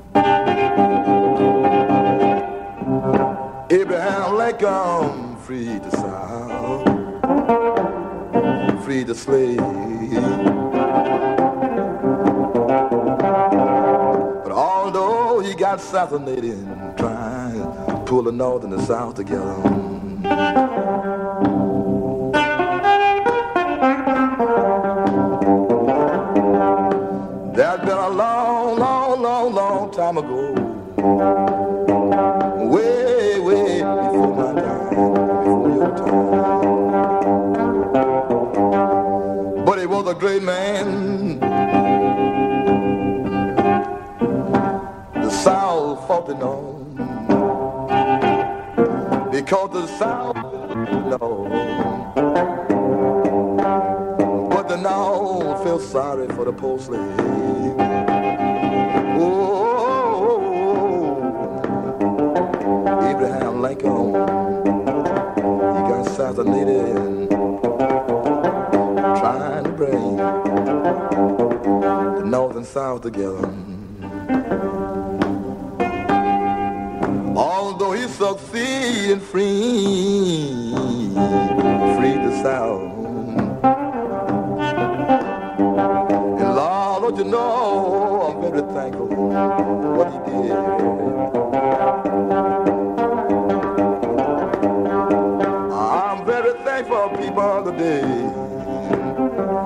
North 18.43 18.65
and 18.65 18.73
the 18.73 18.83
South 18.85 19.15
together. 19.15 19.55
There's 27.55 27.81
been 27.83 27.99
a 28.09 28.09
long, 28.09 28.81
long, 28.81 29.23
long, 29.23 29.55
long 29.55 29.93
time 29.93 30.19
ago. 30.19 30.55
Way, 32.67 33.39
way 33.39 33.79
before 33.79 34.35
my 34.35 34.53
time, 34.61 34.89
before 34.89 35.71
your 35.77 35.93
time. 39.55 39.65
But 39.65 39.79
he 39.79 39.87
was 39.87 40.07
a 40.09 40.15
great 40.15 40.43
man. 40.43 41.39
The 45.15 45.31
South 45.31 46.09
fought 46.09 46.29
it 46.29 46.43
on. 46.43 46.92
Because 49.53 49.71
the 49.71 49.87
South 49.99 50.35
no. 50.35 51.19
But 54.49 54.67
the 54.67 54.79
North 54.79 55.63
felt 55.63 55.83
sorry 55.83 56.27
for 56.29 56.47
the 56.47 56.55
poor 56.55 56.79
slave. 56.79 57.77
Oh, 59.21 60.41
Abraham 63.11 63.61
Lincoln, 63.61 64.07
he 64.07 64.13
got 65.91 66.07
assassinated 66.07 66.97
and 66.97 67.29
trying 69.19 69.65
to 69.65 69.71
bring 69.73 70.17
the 70.17 72.25
North 72.25 72.57
and 72.57 72.65
South 72.65 73.03
together. 73.03 73.53
Succeeded 79.03 79.23
free, 79.23 80.73
freed 81.97 82.23
the 82.25 82.43
South. 82.43 82.83
And 86.41 86.55
Lord, 86.55 87.03
don't 87.03 87.17
you 87.17 87.25
know, 87.25 88.23
I'm 88.29 88.41
very 88.41 88.63
thankful 88.73 89.09
for 89.09 89.95
what 89.97 90.09
he 90.13 90.19
did. 90.31 90.53
I'm 95.73 96.25
very 96.25 96.53
thankful, 96.65 97.09
people, 97.19 97.65
today 97.65 98.03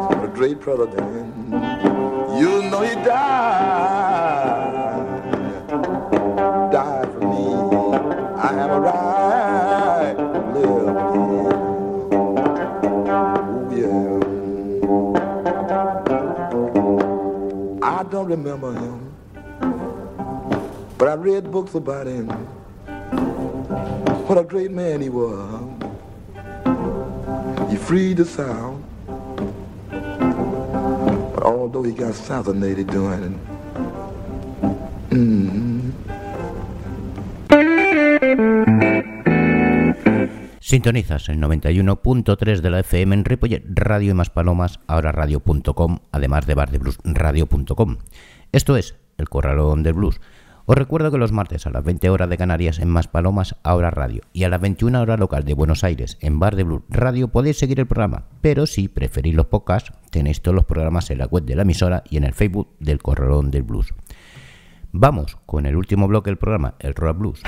for 0.08 0.18
the 0.22 0.28
great 0.32 0.60
president. 0.60 1.34
You 2.40 2.62
know 2.70 2.82
he 2.82 2.94
died, 3.04 3.95
but 20.98 21.08
I 21.08 21.14
read 21.14 21.50
books 21.50 21.74
about 21.74 22.06
him. 22.06 22.28
What 24.26 24.38
a 24.38 24.44
great 24.44 24.70
man 24.70 25.00
he 25.00 25.08
was. 25.08 25.62
He 27.70 27.76
freed 27.76 28.16
the 28.16 28.24
South, 28.24 28.80
mm, 35.10 35.92
Sintonizas 40.60 41.28
el 41.28 41.38
91.3 41.40 42.60
de 42.60 42.70
la 42.70 42.80
FM 42.80 43.14
en 43.14 43.24
Radio 43.24 44.10
y 44.10 44.14
más 44.14 44.30
palomas, 44.30 44.80
ahora 44.88 45.12
radio.com, 45.12 46.00
además 46.10 46.46
de 46.46 46.54
bardebluesradio.com. 46.54 47.98
Esto 48.52 48.76
es 48.76 48.96
El 49.18 49.28
Corralón 49.28 49.82
del 49.82 49.94
Blues. 49.94 50.20
Os 50.68 50.76
recuerdo 50.76 51.12
que 51.12 51.18
los 51.18 51.30
martes 51.30 51.66
a 51.66 51.70
las 51.70 51.84
20 51.84 52.10
horas 52.10 52.28
de 52.28 52.36
Canarias 52.36 52.80
en 52.80 52.88
Más 52.88 53.06
Palomas, 53.06 53.54
ahora 53.62 53.90
radio, 53.90 54.22
y 54.32 54.44
a 54.44 54.48
las 54.48 54.60
21 54.60 55.00
horas 55.00 55.20
local 55.20 55.44
de 55.44 55.54
Buenos 55.54 55.84
Aires 55.84 56.18
en 56.20 56.40
Bar 56.40 56.56
de 56.56 56.64
Blues 56.64 56.82
Radio 56.88 57.28
podéis 57.28 57.58
seguir 57.58 57.78
el 57.78 57.86
programa, 57.86 58.24
pero 58.40 58.66
si 58.66 58.88
preferís 58.88 59.34
los 59.34 59.46
podcasts, 59.46 59.92
tenéis 60.10 60.42
todos 60.42 60.56
los 60.56 60.64
programas 60.64 61.08
en 61.10 61.18
la 61.18 61.26
web 61.26 61.44
de 61.44 61.54
la 61.54 61.62
emisora 61.62 62.02
y 62.10 62.16
en 62.16 62.24
el 62.24 62.34
Facebook 62.34 62.68
del 62.80 63.00
Corralón 63.00 63.52
del 63.52 63.62
Blues. 63.62 63.94
Vamos 64.90 65.36
con 65.46 65.66
el 65.66 65.76
último 65.76 66.08
bloque 66.08 66.30
del 66.30 66.38
programa, 66.38 66.74
el 66.80 66.94
Rock 66.94 67.18
Blues. 67.18 67.42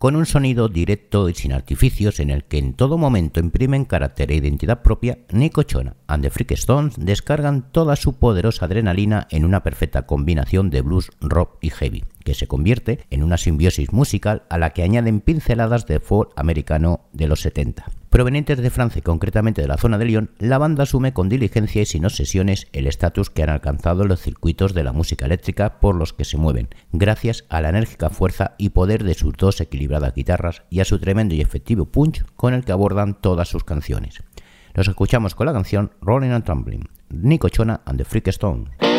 Con 0.00 0.16
un 0.16 0.24
sonido 0.24 0.70
directo 0.70 1.28
y 1.28 1.34
sin 1.34 1.52
artificios 1.52 2.20
en 2.20 2.30
el 2.30 2.44
que 2.44 2.56
en 2.56 2.72
todo 2.72 2.96
momento 2.96 3.38
imprimen 3.38 3.84
carácter 3.84 4.32
e 4.32 4.36
identidad 4.36 4.80
propia, 4.80 5.18
Nico 5.30 5.62
Chona 5.62 5.94
and 6.06 6.22
the 6.22 6.30
Freak 6.30 6.52
Stones 6.52 6.94
descargan 6.96 7.70
toda 7.70 7.96
su 7.96 8.14
poderosa 8.14 8.64
adrenalina 8.64 9.28
en 9.30 9.44
una 9.44 9.62
perfecta 9.62 10.06
combinación 10.06 10.70
de 10.70 10.80
blues, 10.80 11.10
rock 11.20 11.58
y 11.60 11.68
heavy, 11.68 12.04
que 12.24 12.34
se 12.34 12.46
convierte 12.46 13.00
en 13.10 13.22
una 13.22 13.36
simbiosis 13.36 13.92
musical 13.92 14.44
a 14.48 14.58
la 14.58 14.70
que 14.70 14.82
añaden 14.82 15.20
pinceladas 15.20 15.86
de 15.86 16.00
folk 16.00 16.32
americano 16.36 17.00
de 17.12 17.28
los 17.28 17.40
70. 17.40 17.86
Provenientes 18.10 18.58
de 18.58 18.70
Francia 18.70 18.98
y 18.98 19.02
concretamente 19.02 19.62
de 19.62 19.68
la 19.68 19.76
zona 19.76 19.96
de 19.96 20.04
Lyon, 20.04 20.30
la 20.38 20.58
banda 20.58 20.82
asume 20.82 21.12
con 21.12 21.28
diligencia 21.28 21.82
y 21.82 21.86
sin 21.86 22.04
obsesiones 22.04 22.66
el 22.72 22.86
estatus 22.86 23.30
que 23.30 23.44
han 23.44 23.50
alcanzado 23.50 24.04
los 24.04 24.20
circuitos 24.20 24.74
de 24.74 24.82
la 24.82 24.92
música 24.92 25.26
eléctrica 25.26 25.78
por 25.78 25.94
los 25.94 26.12
que 26.12 26.24
se 26.24 26.36
mueven, 26.36 26.68
gracias 26.92 27.44
a 27.48 27.60
la 27.60 27.68
enérgica 27.68 28.10
fuerza 28.10 28.54
y 28.58 28.70
poder 28.70 29.04
de 29.04 29.14
sus 29.14 29.34
dos 29.34 29.60
equilibradas 29.60 30.14
guitarras 30.14 30.62
y 30.70 30.80
a 30.80 30.84
su 30.84 30.98
tremendo 30.98 31.34
y 31.34 31.40
efectivo 31.40 31.86
punch 31.86 32.24
con 32.34 32.52
el 32.52 32.64
que 32.64 32.72
abordan 32.72 33.14
todas 33.20 33.48
sus 33.48 33.62
canciones. 33.62 34.24
Los 34.74 34.88
escuchamos 34.88 35.34
con 35.34 35.46
la 35.46 35.52
canción 35.52 35.92
Rolling 36.00 36.30
and 36.30 36.44
Tumbling, 36.44 36.88
Nico 37.10 37.48
Chona 37.48 37.80
and 37.86 37.98
the 37.98 38.04
Freak 38.04 38.28
Stone. 38.28 38.89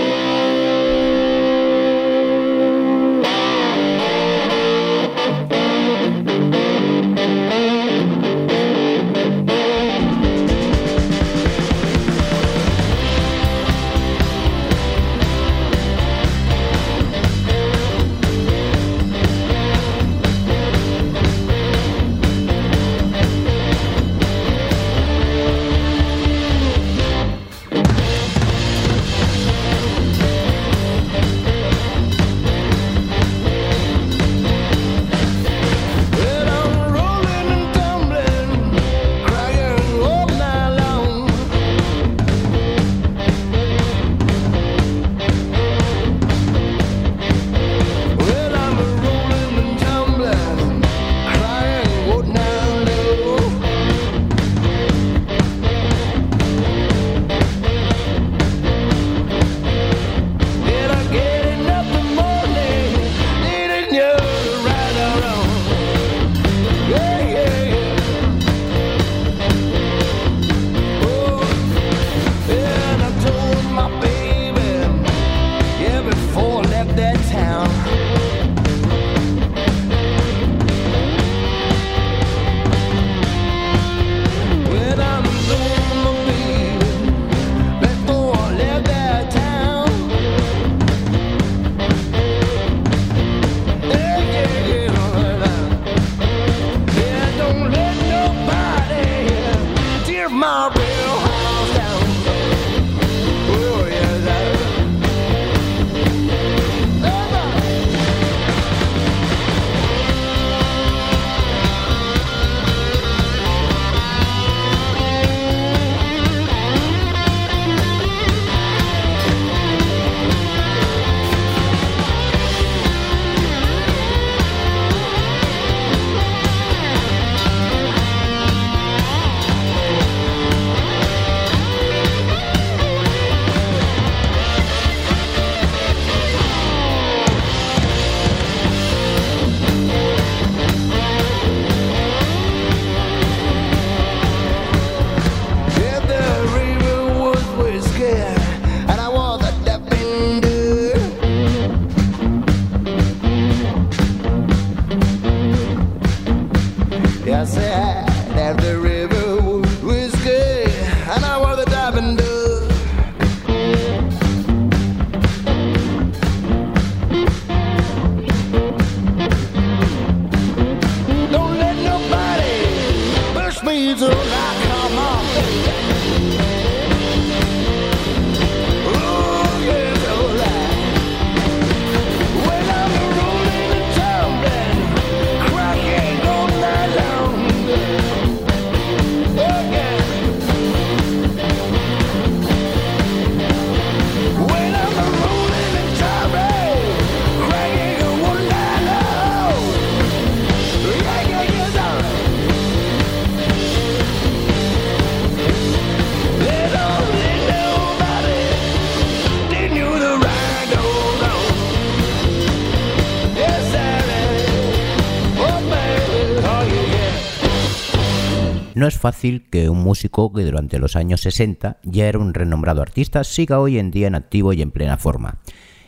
Fácil 219.02 219.50
que 219.50 219.68
un 219.68 219.80
músico 219.80 220.32
que 220.32 220.44
durante 220.44 220.80
los 220.80 220.96
años 220.96 221.22
60 221.22 221.80
ya 221.84 222.08
era 222.08 222.20
un 222.20 222.34
renombrado 222.34 222.82
artista 222.82 223.24
siga 223.24 223.60
hoy 223.60 223.80
en 223.80 223.92
día 223.92 224.08
en 224.08 224.16
activo 224.16 224.54
y 224.54 224.62
en 224.62 224.72
plena 224.72 224.98
forma. 224.98 225.40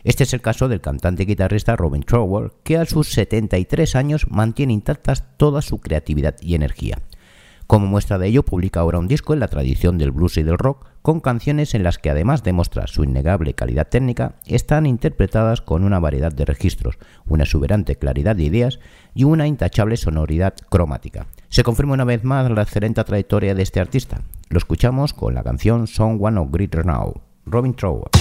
Este 0.03 0.23
es 0.23 0.33
el 0.33 0.41
caso 0.41 0.67
del 0.67 0.81
cantante 0.81 1.23
y 1.23 1.25
guitarrista 1.27 1.77
Robin 1.77 2.03
Trower, 2.03 2.51
que 2.63 2.77
a 2.77 2.85
sus 2.85 3.07
73 3.09 3.95
años 3.95 4.25
mantiene 4.29 4.73
intactas 4.73 5.37
toda 5.37 5.61
su 5.61 5.79
creatividad 5.79 6.35
y 6.41 6.55
energía. 6.55 6.97
Como 7.73 7.87
muestra 7.87 8.19
de 8.19 8.27
ello, 8.27 8.45
publica 8.45 8.81
ahora 8.81 8.99
un 8.99 9.07
disco 9.07 9.33
en 9.33 9.39
la 9.39 9.47
tradición 9.47 9.97
del 9.97 10.11
blues 10.11 10.37
y 10.37 10.43
del 10.43 10.59
rock, 10.59 10.85
con 11.01 11.21
canciones 11.21 11.73
en 11.73 11.81
las 11.81 11.97
que 11.97 12.11
además 12.11 12.43
demuestra 12.43 12.85
su 12.85 13.03
innegable 13.03 13.55
calidad 13.55 13.87
técnica, 13.87 14.35
están 14.45 14.85
interpretadas 14.85 15.61
con 15.61 15.83
una 15.83 15.99
variedad 15.99 16.31
de 16.31 16.45
registros, 16.45 16.99
una 17.25 17.45
exuberante 17.45 17.95
claridad 17.95 18.35
de 18.35 18.43
ideas 18.43 18.79
y 19.15 19.23
una 19.23 19.47
intachable 19.47 19.97
sonoridad 19.97 20.53
cromática. 20.69 21.25
Se 21.49 21.63
confirma 21.63 21.95
una 21.95 22.03
vez 22.03 22.23
más 22.23 22.47
la 22.51 22.61
excelente 22.61 23.03
trayectoria 23.03 23.55
de 23.55 23.63
este 23.63 23.79
artista. 23.79 24.21
Lo 24.49 24.59
escuchamos 24.59 25.15
con 25.15 25.33
la 25.33 25.41
canción 25.41 25.87
Someone 25.87 26.39
of 26.39 26.51
Greater 26.51 26.85
Now, 26.85 27.23
Robin 27.47 27.73
Trower. 27.73 28.11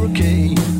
hurricane. 0.00 0.79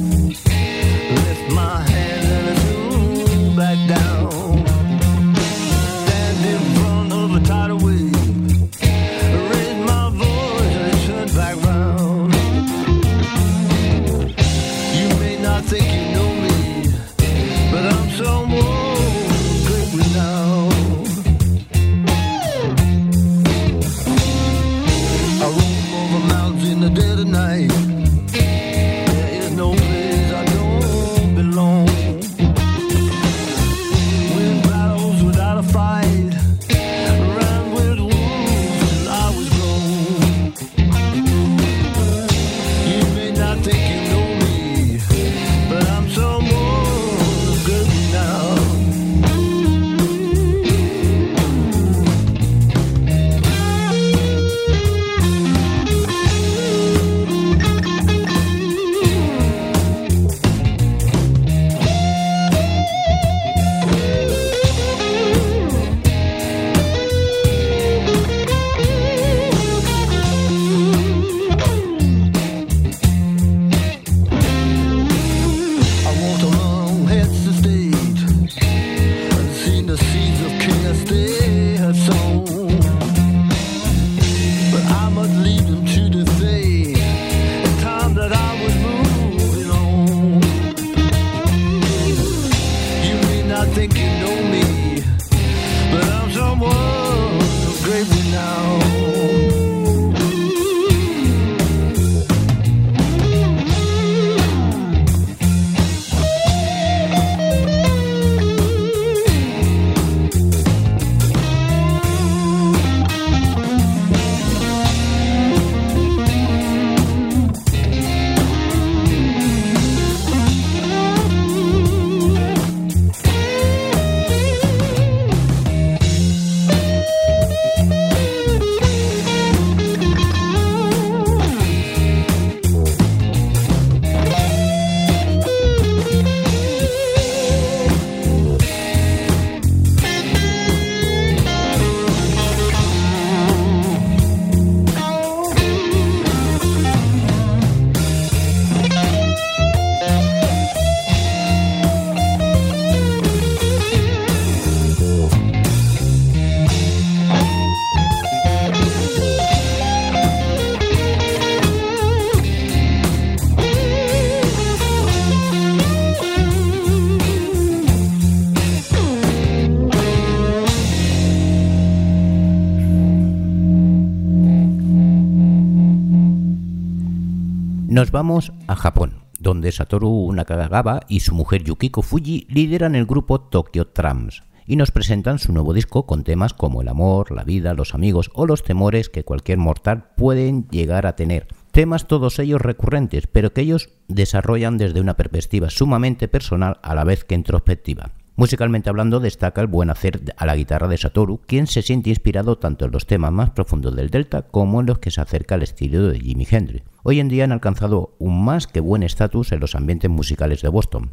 Nos 177.90 178.12
vamos 178.12 178.52
a 178.68 178.76
Japón, 178.76 179.24
donde 179.40 179.72
Satoru 179.72 180.32
Nakagawa 180.32 181.00
y 181.08 181.18
su 181.18 181.34
mujer 181.34 181.64
Yukiko 181.64 182.02
Fuji 182.02 182.46
lideran 182.48 182.94
el 182.94 183.04
grupo 183.04 183.40
Tokyo 183.40 183.88
Trams 183.88 184.44
y 184.64 184.76
nos 184.76 184.92
presentan 184.92 185.40
su 185.40 185.52
nuevo 185.52 185.72
disco 185.72 186.06
con 186.06 186.22
temas 186.22 186.54
como 186.54 186.82
el 186.82 186.88
amor, 186.88 187.32
la 187.32 187.42
vida, 187.42 187.74
los 187.74 187.92
amigos 187.92 188.30
o 188.32 188.46
los 188.46 188.62
temores 188.62 189.08
que 189.08 189.24
cualquier 189.24 189.58
mortal 189.58 190.04
pueden 190.16 190.68
llegar 190.68 191.04
a 191.04 191.16
tener. 191.16 191.48
Temas 191.72 192.06
todos 192.06 192.38
ellos 192.38 192.60
recurrentes, 192.60 193.26
pero 193.26 193.52
que 193.52 193.62
ellos 193.62 193.88
desarrollan 194.06 194.78
desde 194.78 195.00
una 195.00 195.16
perspectiva 195.16 195.68
sumamente 195.68 196.28
personal 196.28 196.78
a 196.84 196.94
la 196.94 197.02
vez 197.02 197.24
que 197.24 197.34
introspectiva. 197.34 198.12
Musicalmente 198.36 198.88
hablando, 198.88 199.20
destaca 199.20 199.60
el 199.60 199.66
buen 199.66 199.90
hacer 199.90 200.20
a 200.36 200.46
la 200.46 200.56
guitarra 200.56 200.88
de 200.88 200.96
Satoru, 200.96 201.40
quien 201.46 201.66
se 201.66 201.82
siente 201.82 202.10
inspirado 202.10 202.56
tanto 202.58 202.86
en 202.86 202.92
los 202.92 203.06
temas 203.06 203.32
más 203.32 203.50
profundos 203.50 203.94
del 203.94 204.10
Delta 204.10 204.42
como 204.42 204.80
en 204.80 204.86
los 204.86 204.98
que 204.98 205.10
se 205.10 205.20
acerca 205.20 205.56
al 205.56 205.62
estilo 205.62 206.08
de 206.08 206.20
Jimi 206.20 206.46
Hendrix. 206.50 206.84
Hoy 207.02 207.20
en 207.20 207.28
día 207.28 207.44
han 207.44 207.52
alcanzado 207.52 208.14
un 208.18 208.44
más 208.44 208.66
que 208.66 208.80
buen 208.80 209.02
estatus 209.02 209.52
en 209.52 209.60
los 209.60 209.74
ambientes 209.74 210.10
musicales 210.10 210.62
de 210.62 210.68
Boston. 210.68 211.10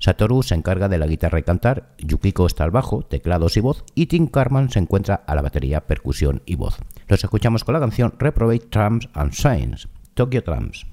Satoru 0.00 0.44
se 0.44 0.54
encarga 0.54 0.88
de 0.88 0.98
la 0.98 1.08
guitarra 1.08 1.40
y 1.40 1.42
cantar, 1.42 1.90
Yukiko 1.98 2.46
está 2.46 2.62
al 2.62 2.70
bajo, 2.70 3.02
teclados 3.02 3.56
y 3.56 3.60
voz, 3.60 3.84
y 3.96 4.06
Tim 4.06 4.28
Carman 4.28 4.70
se 4.70 4.78
encuentra 4.78 5.16
a 5.26 5.34
la 5.34 5.42
batería, 5.42 5.86
percusión 5.86 6.42
y 6.46 6.54
voz. 6.54 6.78
Los 7.08 7.24
escuchamos 7.24 7.64
con 7.64 7.72
la 7.72 7.80
canción 7.80 8.14
Reprobate 8.18 8.66
Trams 8.70 9.08
and 9.14 9.32
Science, 9.32 9.88
Tokyo 10.14 10.44
Trams. 10.44 10.86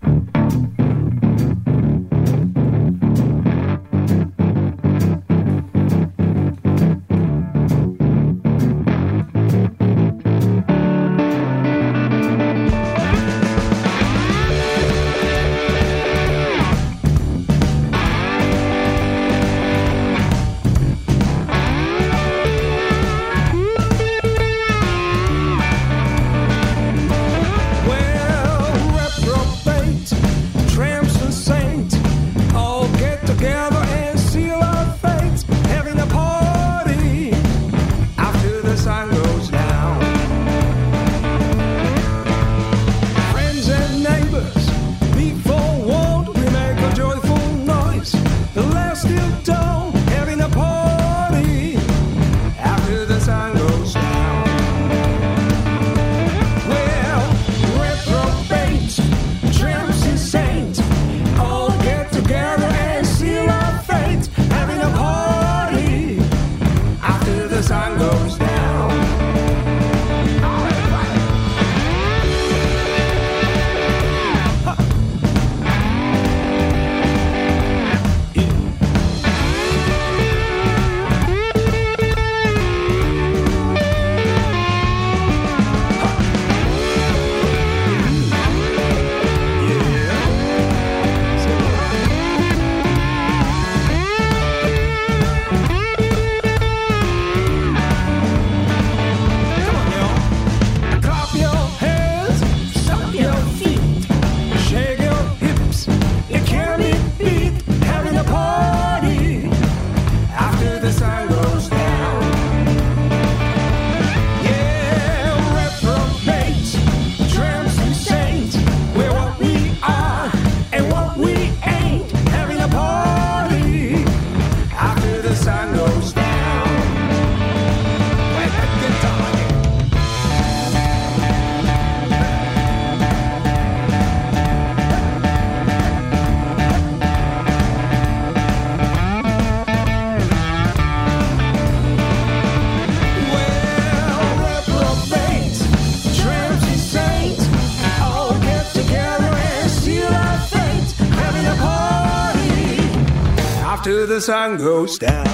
The 154.16 154.22
sun 154.22 154.58
goes 154.58 154.98
down. 154.98 155.26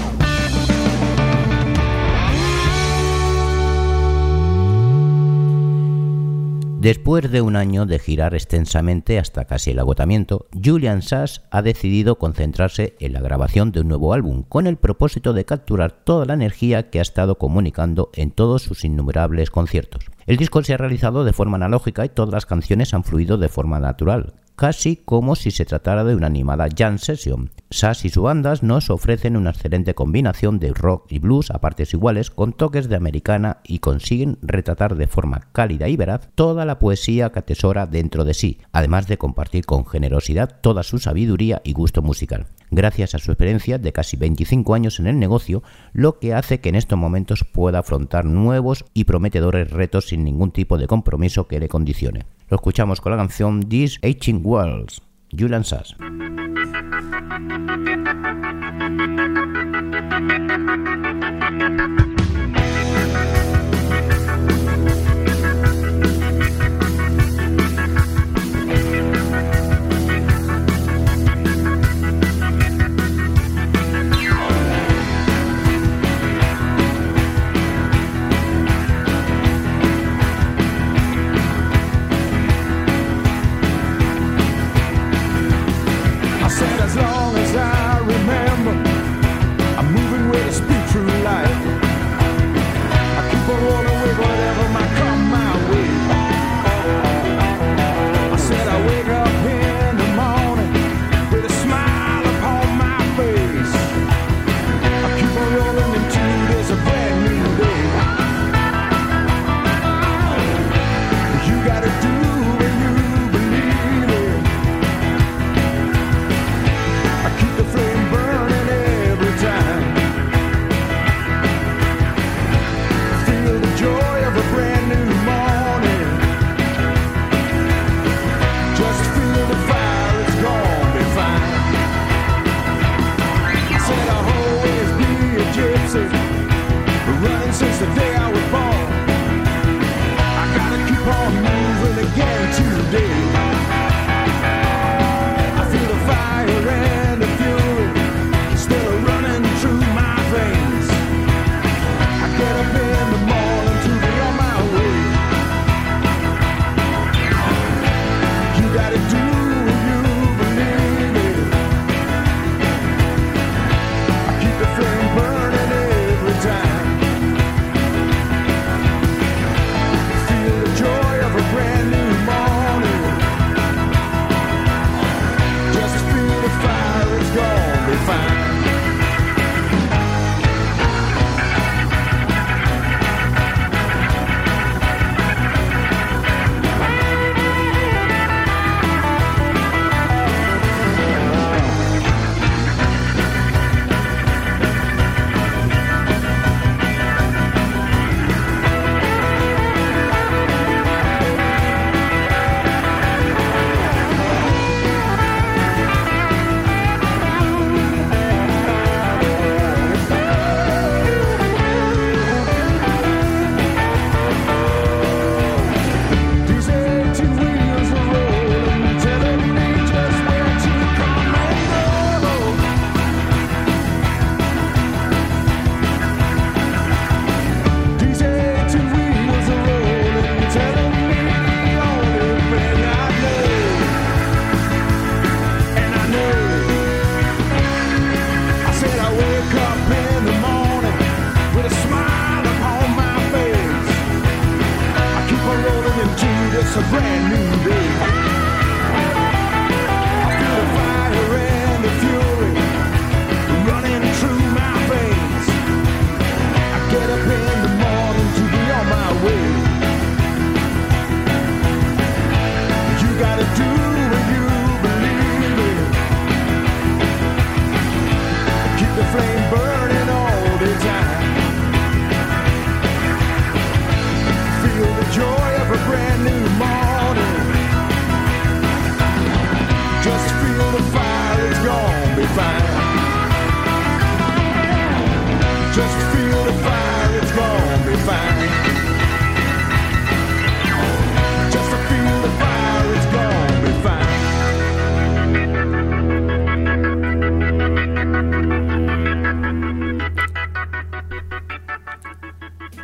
Después 6.81 7.29
de 7.29 7.41
un 7.41 7.57
año 7.57 7.85
de 7.85 7.99
girar 7.99 8.33
extensamente 8.33 9.19
hasta 9.19 9.45
casi 9.45 9.69
el 9.69 9.77
agotamiento, 9.77 10.47
Julian 10.51 11.03
Sass 11.03 11.43
ha 11.51 11.61
decidido 11.61 12.17
concentrarse 12.17 12.95
en 12.99 13.13
la 13.13 13.21
grabación 13.21 13.71
de 13.71 13.81
un 13.81 13.87
nuevo 13.87 14.15
álbum 14.15 14.41
con 14.41 14.65
el 14.65 14.77
propósito 14.77 15.33
de 15.33 15.45
capturar 15.45 15.91
toda 15.91 16.25
la 16.25 16.33
energía 16.33 16.89
que 16.89 16.97
ha 16.97 17.03
estado 17.03 17.37
comunicando 17.37 18.09
en 18.15 18.31
todos 18.31 18.63
sus 18.63 18.83
innumerables 18.83 19.51
conciertos. 19.51 20.05
El 20.25 20.37
disco 20.37 20.63
se 20.63 20.73
ha 20.73 20.77
realizado 20.77 21.23
de 21.23 21.33
forma 21.33 21.57
analógica 21.57 22.03
y 22.03 22.09
todas 22.09 22.33
las 22.33 22.47
canciones 22.47 22.95
han 22.95 23.03
fluido 23.03 23.37
de 23.37 23.49
forma 23.49 23.79
natural, 23.79 24.33
casi 24.61 24.95
como 24.95 25.35
si 25.35 25.49
se 25.49 25.65
tratara 25.65 26.03
de 26.03 26.13
una 26.13 26.27
animada 26.27 26.67
jam 26.77 26.99
session. 26.99 27.49
Sass 27.71 28.05
y 28.05 28.09
su 28.09 28.21
bandas 28.21 28.61
nos 28.61 28.91
ofrecen 28.91 29.35
una 29.35 29.49
excelente 29.49 29.95
combinación 29.95 30.59
de 30.59 30.71
rock 30.71 31.11
y 31.11 31.17
blues 31.17 31.49
a 31.49 31.59
partes 31.59 31.95
iguales 31.95 32.29
con 32.29 32.53
toques 32.53 32.87
de 32.87 32.95
americana 32.95 33.61
y 33.63 33.79
consiguen 33.79 34.37
retratar 34.43 34.97
de 34.97 35.07
forma 35.07 35.47
cálida 35.51 35.89
y 35.89 35.97
veraz 35.97 36.29
toda 36.35 36.63
la 36.65 36.77
poesía 36.77 37.31
que 37.31 37.39
atesora 37.39 37.87
dentro 37.87 38.23
de 38.23 38.35
sí, 38.35 38.59
además 38.71 39.07
de 39.07 39.17
compartir 39.17 39.65
con 39.65 39.83
generosidad 39.83 40.59
toda 40.61 40.83
su 40.83 40.99
sabiduría 40.99 41.63
y 41.63 41.73
gusto 41.73 42.03
musical. 42.03 42.45
Gracias 42.69 43.15
a 43.15 43.17
su 43.17 43.31
experiencia 43.31 43.79
de 43.79 43.91
casi 43.91 44.15
25 44.15 44.75
años 44.75 44.99
en 44.99 45.07
el 45.07 45.17
negocio, 45.17 45.63
lo 45.91 46.19
que 46.19 46.35
hace 46.35 46.59
que 46.59 46.69
en 46.69 46.75
estos 46.75 46.99
momentos 46.99 47.45
pueda 47.51 47.79
afrontar 47.79 48.25
nuevos 48.25 48.85
y 48.93 49.05
prometedores 49.05 49.71
retos 49.71 50.09
sin 50.09 50.23
ningún 50.23 50.51
tipo 50.51 50.77
de 50.77 50.85
compromiso 50.85 51.47
que 51.47 51.59
le 51.59 51.67
condicione. 51.67 52.25
Lo 52.51 52.55
escuchamos 52.55 52.99
con 52.99 53.13
la 53.13 53.17
canción 53.17 53.61
These 53.61 53.97
Aging 54.03 54.41
Worlds, 54.43 55.01
Julian 55.31 55.63
Sass. 55.63 55.95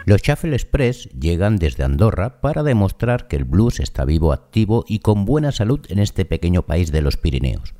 Los 0.07 0.21
Shuffle 0.21 0.55
Express 0.55 1.09
llegan 1.09 1.57
desde 1.57 1.83
Andorra 1.83 2.39
para 2.39 2.63
demostrar 2.63 3.27
que 3.27 3.35
el 3.35 3.43
blues 3.43 3.81
está 3.81 4.05
vivo, 4.05 4.31
activo 4.31 4.85
y 4.87 4.99
con 4.99 5.25
buena 5.25 5.51
salud 5.51 5.81
en 5.89 5.99
este 5.99 6.23
pequeño 6.23 6.61
país 6.61 6.93
de 6.93 7.01
los 7.01 7.17
Pirineos 7.17 7.73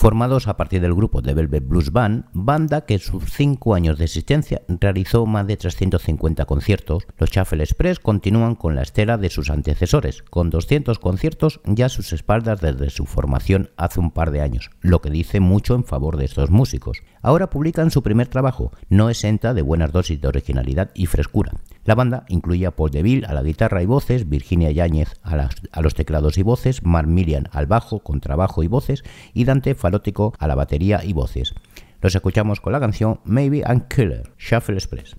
formados 0.00 0.48
a 0.48 0.56
partir 0.56 0.80
del 0.80 0.94
grupo 0.94 1.20
The 1.20 1.34
Velvet 1.34 1.66
Blues 1.66 1.92
Band, 1.92 2.24
banda 2.32 2.86
que 2.86 2.94
en 2.94 3.00
sus 3.00 3.32
cinco 3.32 3.74
años 3.74 3.98
de 3.98 4.04
existencia 4.04 4.62
realizó 4.68 5.26
más 5.26 5.46
de 5.46 5.58
350 5.58 6.46
conciertos. 6.46 7.06
Los 7.18 7.30
Shuffle 7.30 7.62
Express 7.62 7.98
continúan 7.98 8.54
con 8.54 8.74
la 8.74 8.82
estela 8.82 9.18
de 9.18 9.28
sus 9.28 9.50
antecesores, 9.50 10.22
con 10.22 10.48
200 10.48 10.98
conciertos 10.98 11.60
ya 11.64 11.86
a 11.86 11.90
sus 11.90 12.12
espaldas 12.14 12.60
desde 12.60 12.88
su 12.88 13.04
formación 13.04 13.70
hace 13.76 14.00
un 14.00 14.10
par 14.10 14.30
de 14.30 14.40
años, 14.40 14.70
lo 14.80 15.00
que 15.00 15.10
dice 15.10 15.40
mucho 15.40 15.74
en 15.74 15.84
favor 15.84 16.16
de 16.16 16.24
estos 16.24 16.50
músicos. 16.50 17.02
Ahora 17.22 17.50
publican 17.50 17.90
su 17.90 18.02
primer 18.02 18.28
trabajo, 18.28 18.72
no 18.88 19.10
exenta 19.10 19.52
de 19.52 19.62
buenas 19.62 19.92
dosis 19.92 20.20
de 20.20 20.28
originalidad 20.28 20.90
y 20.94 21.06
frescura. 21.06 21.52
La 21.84 21.94
banda 21.94 22.24
incluye 22.28 22.66
a 22.66 22.70
Paul 22.70 22.90
DeVille 22.90 23.26
a 23.26 23.34
la 23.34 23.42
guitarra 23.42 23.82
y 23.82 23.86
voces, 23.86 24.28
Virginia 24.28 24.70
Yáñez 24.70 25.14
a, 25.22 25.48
los 25.82 25.94
teclados 25.94 26.38
y 26.38 26.42
voces, 26.42 26.82
Mark 26.82 27.08
Millian 27.08 27.48
al 27.52 27.66
bajo, 27.66 28.00
contrabajo 28.00 28.62
y 28.62 28.68
voces 28.68 29.02
y 29.34 29.44
Dante 29.44 29.74
Falótico 29.74 30.34
a 30.38 30.46
la 30.46 30.54
batería 30.54 31.04
y 31.04 31.12
voces. 31.12 31.54
Los 32.00 32.14
escuchamos 32.14 32.60
con 32.60 32.72
la 32.72 32.80
canción 32.80 33.20
Maybe 33.24 33.58
I'm 33.58 33.82
Killer, 33.88 34.32
Shuffle 34.38 34.76
Express. 34.76 35.14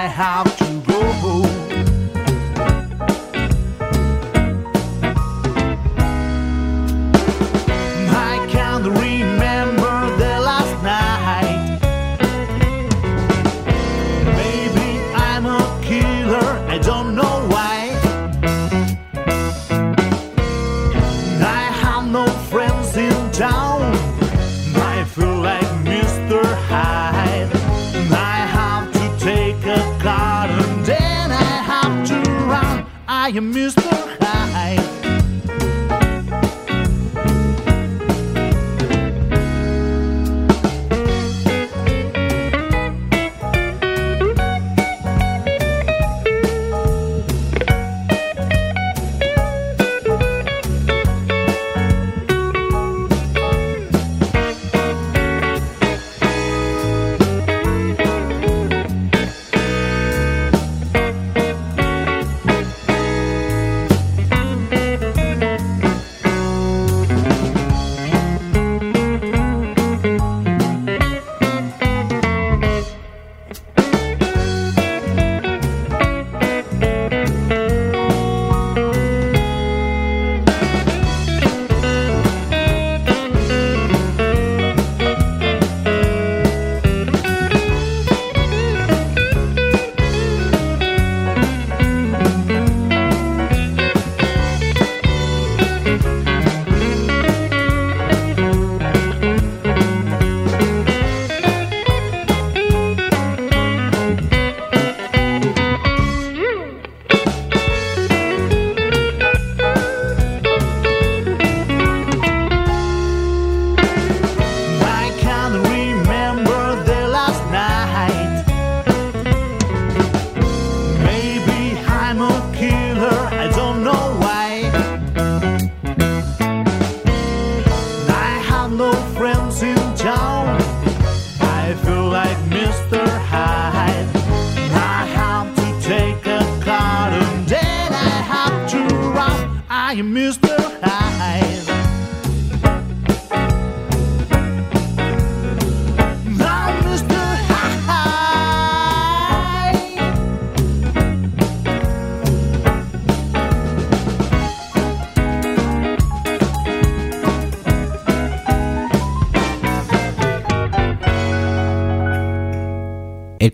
I 0.00 0.06
have 0.06 0.59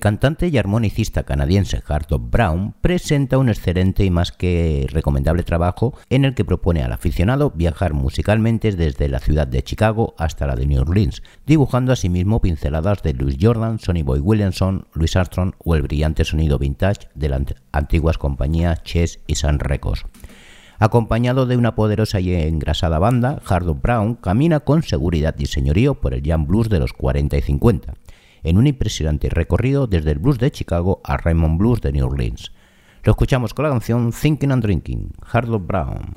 cantante 0.07 0.46
y 0.46 0.57
armonicista 0.57 1.24
canadiense 1.24 1.82
Hartog 1.84 2.30
Brown 2.30 2.76
presenta 2.80 3.38
un 3.38 3.48
excelente 3.48 4.04
y 4.04 4.11
más 4.11 4.30
que 4.30 4.86
recomendable 4.88 5.42
trabajo 5.42 5.98
en 6.11 6.24
el 6.24 6.36
que 6.36 6.44
propone 6.44 6.84
al 6.84 6.92
aficionado 6.92 7.50
viajar 7.50 7.92
musicalmente 7.92 8.70
desde 8.70 9.09
la 9.09 9.18
ciudad 9.18 9.48
de 9.48 9.64
Chicago 9.64 10.14
hasta 10.16 10.46
la 10.46 10.54
de 10.54 10.64
New 10.64 10.82
Orleans, 10.82 11.24
dibujando 11.44 11.90
asimismo 11.90 12.40
pinceladas 12.40 13.02
de 13.02 13.14
Louis 13.14 13.36
Jordan, 13.40 13.80
Sonny 13.80 14.04
Boy 14.04 14.20
Williamson, 14.20 14.86
Louis 14.94 15.16
Armstrong 15.16 15.54
o 15.64 15.74
el 15.74 15.82
brillante 15.82 16.24
sonido 16.24 16.61
vintage 16.61 17.09
de 17.16 17.28
las 17.28 17.42
antiguas 17.72 18.16
compañías 18.16 18.84
Chess 18.84 19.18
y 19.26 19.34
Sun 19.34 19.59
Records. 19.59 20.04
Acompañado 20.78 21.46
de 21.46 21.57
una 21.57 21.74
poderosa 21.74 22.20
y 22.20 22.34
engrasada 22.34 22.98
banda, 22.98 23.40
Hardo 23.44 23.74
Brown 23.74 24.14
camina 24.14 24.61
con 24.61 24.82
seguridad 24.82 25.34
y 25.38 25.46
señorío 25.46 25.94
por 25.94 26.12
el 26.14 26.22
jam 26.22 26.46
blues 26.46 26.68
de 26.68 26.78
los 26.78 26.92
40 26.92 27.38
y 27.38 27.42
50, 27.42 27.94
en 28.47 28.59
un 28.59 28.68
impresionante 28.68 29.28
recorrido 29.28 29.88
desde 29.88 30.12
el 30.12 30.20
blues 30.20 30.38
de 30.38 30.53
Chicago 30.53 31.01
a 31.03 31.16
Raymond 31.16 31.59
Blues 31.59 31.80
de 31.80 31.92
New 31.92 32.07
Orleans. 32.07 32.53
Lo 33.03 33.11
escuchamos 33.11 33.53
con 33.53 33.64
la 33.64 33.70
canción 33.70 34.12
Thinking 34.12 34.53
and 34.53 34.62
Drinking, 34.62 35.11
Hardo 35.32 35.59
Brown. 35.59 36.14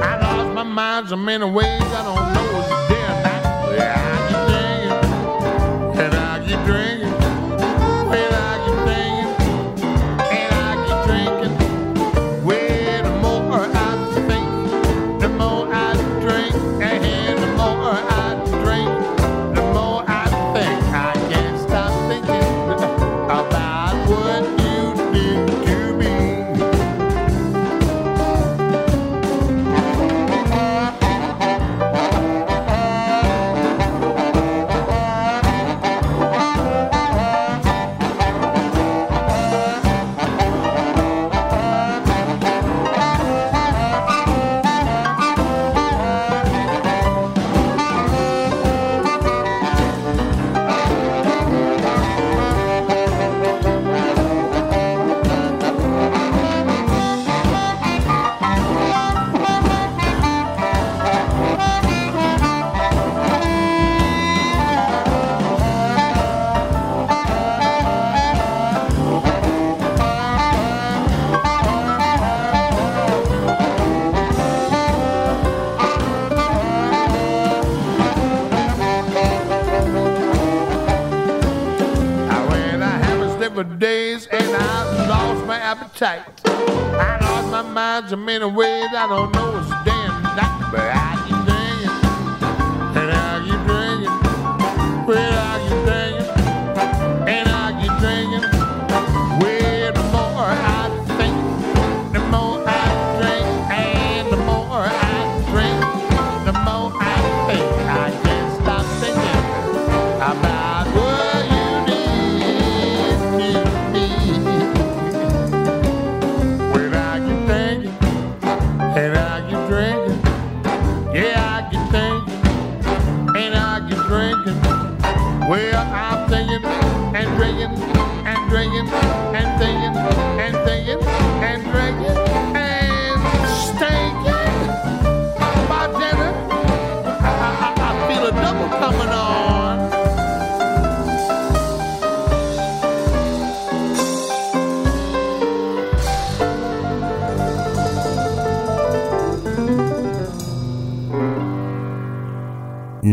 I 0.00 0.18
lost 0.20 0.54
my 0.54 0.62
mind 0.62 1.08
so 1.08 1.16
many 1.16 1.44
ways 1.44 1.82
I 1.82 2.02
don't 2.04 2.32
know 2.34 2.44
what's 2.54 2.88
day 2.88 3.02
or 3.02 3.08
night. 3.22 3.76
Yeah, 3.76 4.13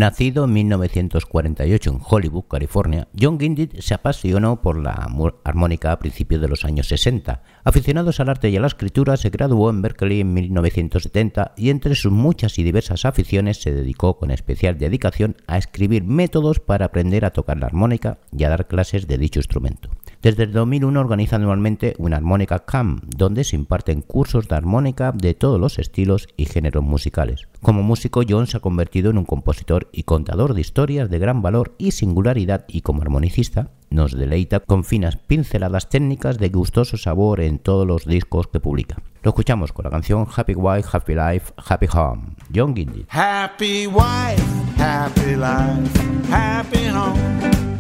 Nacido 0.02 0.46
en 0.46 0.54
1948 0.54 1.92
en 1.92 2.00
Hollywood, 2.04 2.46
California, 2.50 3.08
John 3.16 3.40
Gindit 3.40 3.80
se 3.82 3.94
apasionó 3.94 4.60
por 4.60 4.80
la 4.80 5.08
armónica 5.44 5.92
a 5.92 6.00
principios 6.00 6.42
de 6.42 6.48
los 6.48 6.66
años 6.66 6.88
60. 6.88 7.44
Aficionados 7.64 8.20
al 8.20 8.30
arte 8.30 8.50
y 8.50 8.58
a 8.58 8.62
la 8.62 8.66
escritura, 8.66 9.16
se 9.16 9.30
graduó 9.30 9.70
en 9.70 9.84
Berkeley 9.84 10.22
en 10.22 10.34
1970 10.34 11.54
y 11.56 11.70
entre 11.70 11.94
sus 11.94 12.12
muchas 12.12 12.58
y 12.58 12.64
diversas 12.64 13.06
aficiones 13.06 13.62
se 13.62 13.74
dedicó 13.74 14.18
con 14.18 14.32
especial 14.32 14.80
dedicación 14.80 15.36
a 15.46 15.60
escribir 15.60 16.04
métodos 16.04 16.60
para 16.60 16.86
aprender 16.86 17.24
a 17.24 17.30
tocar 17.30 17.60
la 17.60 17.68
armónica 17.68 18.18
y 18.36 18.44
a 18.44 18.50
dar 18.50 18.68
clases 18.68 19.06
de 19.06 19.20
dicho 19.20 19.40
instrumento. 19.40 19.92
Desde 20.22 20.44
el 20.44 20.52
2001 20.52 21.00
organiza 21.00 21.38
anualmente 21.38 21.96
una 21.98 22.18
armónica 22.18 22.60
CAM, 22.60 23.02
donde 23.08 23.44
se 23.44 23.56
imparten 23.56 24.02
cursos 24.02 24.48
de 24.48 24.56
armónica 24.56 25.12
de 25.12 25.34
todos 25.34 25.60
los 25.60 25.80
estilos 25.80 26.28
y 26.38 26.46
géneros 26.46 26.84
musicales. 26.84 27.48
Como 27.64 27.82
músico, 27.82 28.22
John 28.28 28.46
se 28.46 28.58
ha 28.58 28.60
convertido 28.60 29.10
en 29.10 29.18
un 29.18 29.26
compositor 29.26 29.90
y 29.92 30.04
contador 30.04 30.54
de 30.54 30.62
historias 30.62 31.10
de 31.10 31.18
gran 31.18 31.42
valor 31.42 31.74
y 31.80 31.92
singularidad 31.92 32.66
y 32.68 32.82
como 32.82 33.02
armonicista 33.02 33.72
nos 33.90 34.16
deleita 34.16 34.60
con 34.60 34.84
finas 34.84 35.18
pinceladas 35.18 35.90
técnicas 35.90 36.38
de 36.38 36.50
gustoso 36.50 36.98
sabor 36.98 37.42
en 37.42 37.58
todos 37.58 37.88
los 37.88 38.06
discos 38.06 38.48
que 38.48 38.60
publica. 38.60 39.02
Lo 39.24 39.30
escuchamos 39.30 39.74
con 39.74 39.86
la 39.86 39.92
canción 39.92 40.28
Happy 40.36 40.54
Wife, 40.54 40.90
Happy 40.92 41.16
Life, 41.16 41.54
Happy 41.68 41.88
Home. 41.94 42.36
John 42.54 42.76
Gindit. 42.76 43.08
Happy 43.10 43.88
wife, 43.88 44.44
happy 44.78 45.36
life, 45.36 46.32
happy 46.32 46.88
home. 46.90 47.71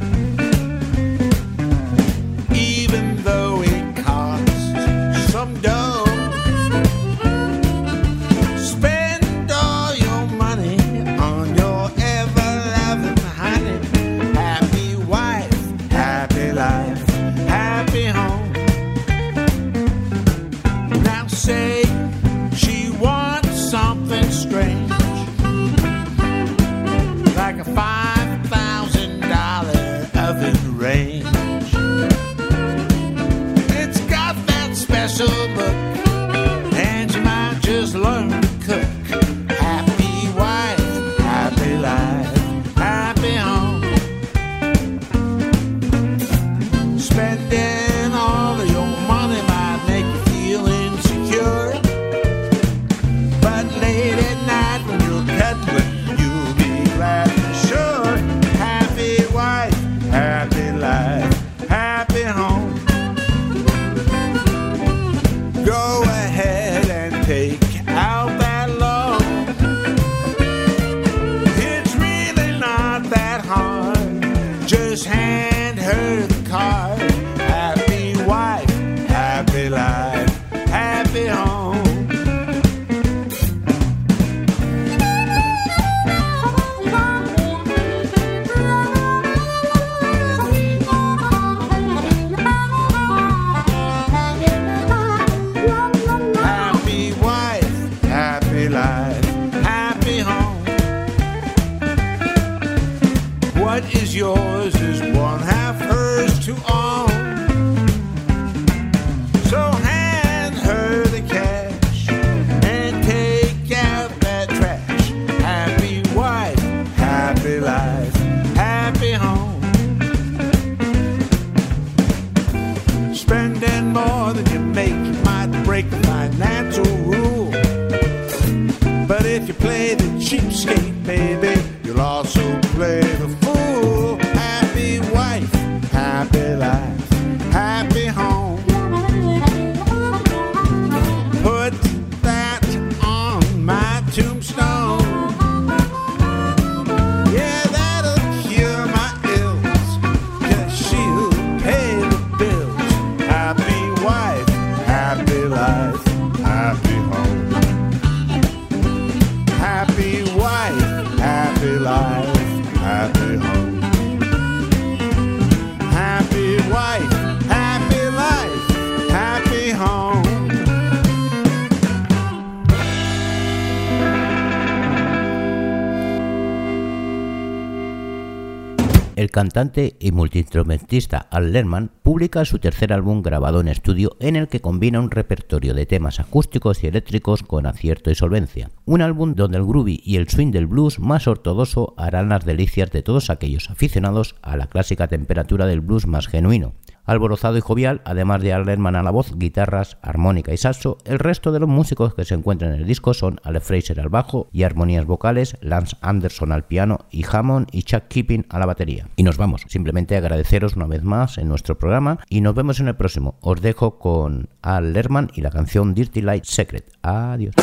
Cantante 179.32 179.96
y 180.00 180.12
multiinstrumentista 180.12 181.18
Al 181.18 181.52
Lerman 181.52 181.92
publica 182.04 182.46
su 182.46 182.60
tercer 182.60 182.94
álbum 182.94 183.22
grabado 183.22 183.62
en 183.62 183.68
estudio 183.68 184.16
en 184.20 184.36
el 184.36 184.48
que 184.48 184.60
combina 184.60 185.00
un 185.00 185.10
repertorio 185.10 185.74
de 185.74 185.86
temas 185.86 186.20
acústicos 186.20 186.84
y 186.84 186.88
eléctricos 186.88 187.42
con 187.42 187.66
acierto 187.66 188.12
y 188.12 188.16
solvencia. 188.16 188.70
Un 188.86 189.02
álbum 189.02 189.34
donde 189.34 189.58
el 189.58 189.66
groovy 189.66 190.02
y 190.06 190.18
el 190.18 190.30
swing 190.30 190.52
del 190.52 190.68
blues 190.68 191.00
más 191.00 191.28
ortodoxo 191.28 191.96
harán 191.98 192.30
las 192.30 192.46
delicias 192.46 192.92
de 192.92 193.02
todos 193.02 193.30
aquellos 193.30 193.70
aficionados 193.70 194.36
a 194.42 194.58
la 194.58 194.68
clásica 194.68 195.08
temperatura 195.08 195.66
del 195.66 195.82
blues 195.82 196.06
más 196.06 196.28
genuino 196.28 196.74
alborozado 197.06 197.58
y 197.58 197.62
jovial, 197.62 198.02
además 198.06 198.42
de 198.42 198.54
Alerman 198.54 198.96
a 198.96 199.04
la 199.04 199.12
voz, 199.12 199.38
guitarras, 199.38 199.98
armónica 200.02 200.54
y 200.54 200.58
saxo, 200.58 200.98
el 201.06 201.20
resto 201.20 201.52
de 201.52 201.60
los 201.60 201.70
músicos 201.70 202.14
que 202.14 202.26
se 202.26 202.36
encuentran 202.36 202.74
en 202.74 202.82
el 202.82 202.88
disco 202.88 203.14
son 203.14 203.40
Alex 203.44 203.66
Fraser 203.66 204.00
al 204.00 204.10
bajo 204.10 204.48
y 204.52 204.64
armonías 204.64 205.06
vocales, 205.06 205.56
Lance 205.62 205.96
Anderson 206.02 206.52
al 206.52 206.66
piano 206.66 207.00
y 207.12 207.26
Hammond 207.30 207.68
y 207.72 207.84
Chuck 207.84 208.04
Keeping 208.08 208.46
a 208.50 208.60
la 208.60 208.66
batería. 208.66 209.08
Y 209.16 209.24
nos 209.24 209.38
vamos, 209.38 209.66
simplemente 209.68 210.16
agradeceros 210.16 210.76
una 210.76 210.88
vez 210.88 211.04
más 211.04 211.38
en 211.38 211.48
nuestro 211.48 211.78
programa 211.78 212.20
y 212.30 212.42
nos 212.42 212.56
vemos 212.56 212.80
en 212.80 212.88
el 212.88 212.96
próximo. 212.96 213.36
Os 213.42 213.62
dejo 213.62 214.00
con 214.00 214.50
Al 214.62 214.94
Lerman 214.94 215.30
y 215.34 215.42
la 215.42 215.52
canción 215.52 215.94
Dirty 215.94 216.22
Light 216.22 216.46
Secret. 216.46 216.86
Adiós. 217.02 217.56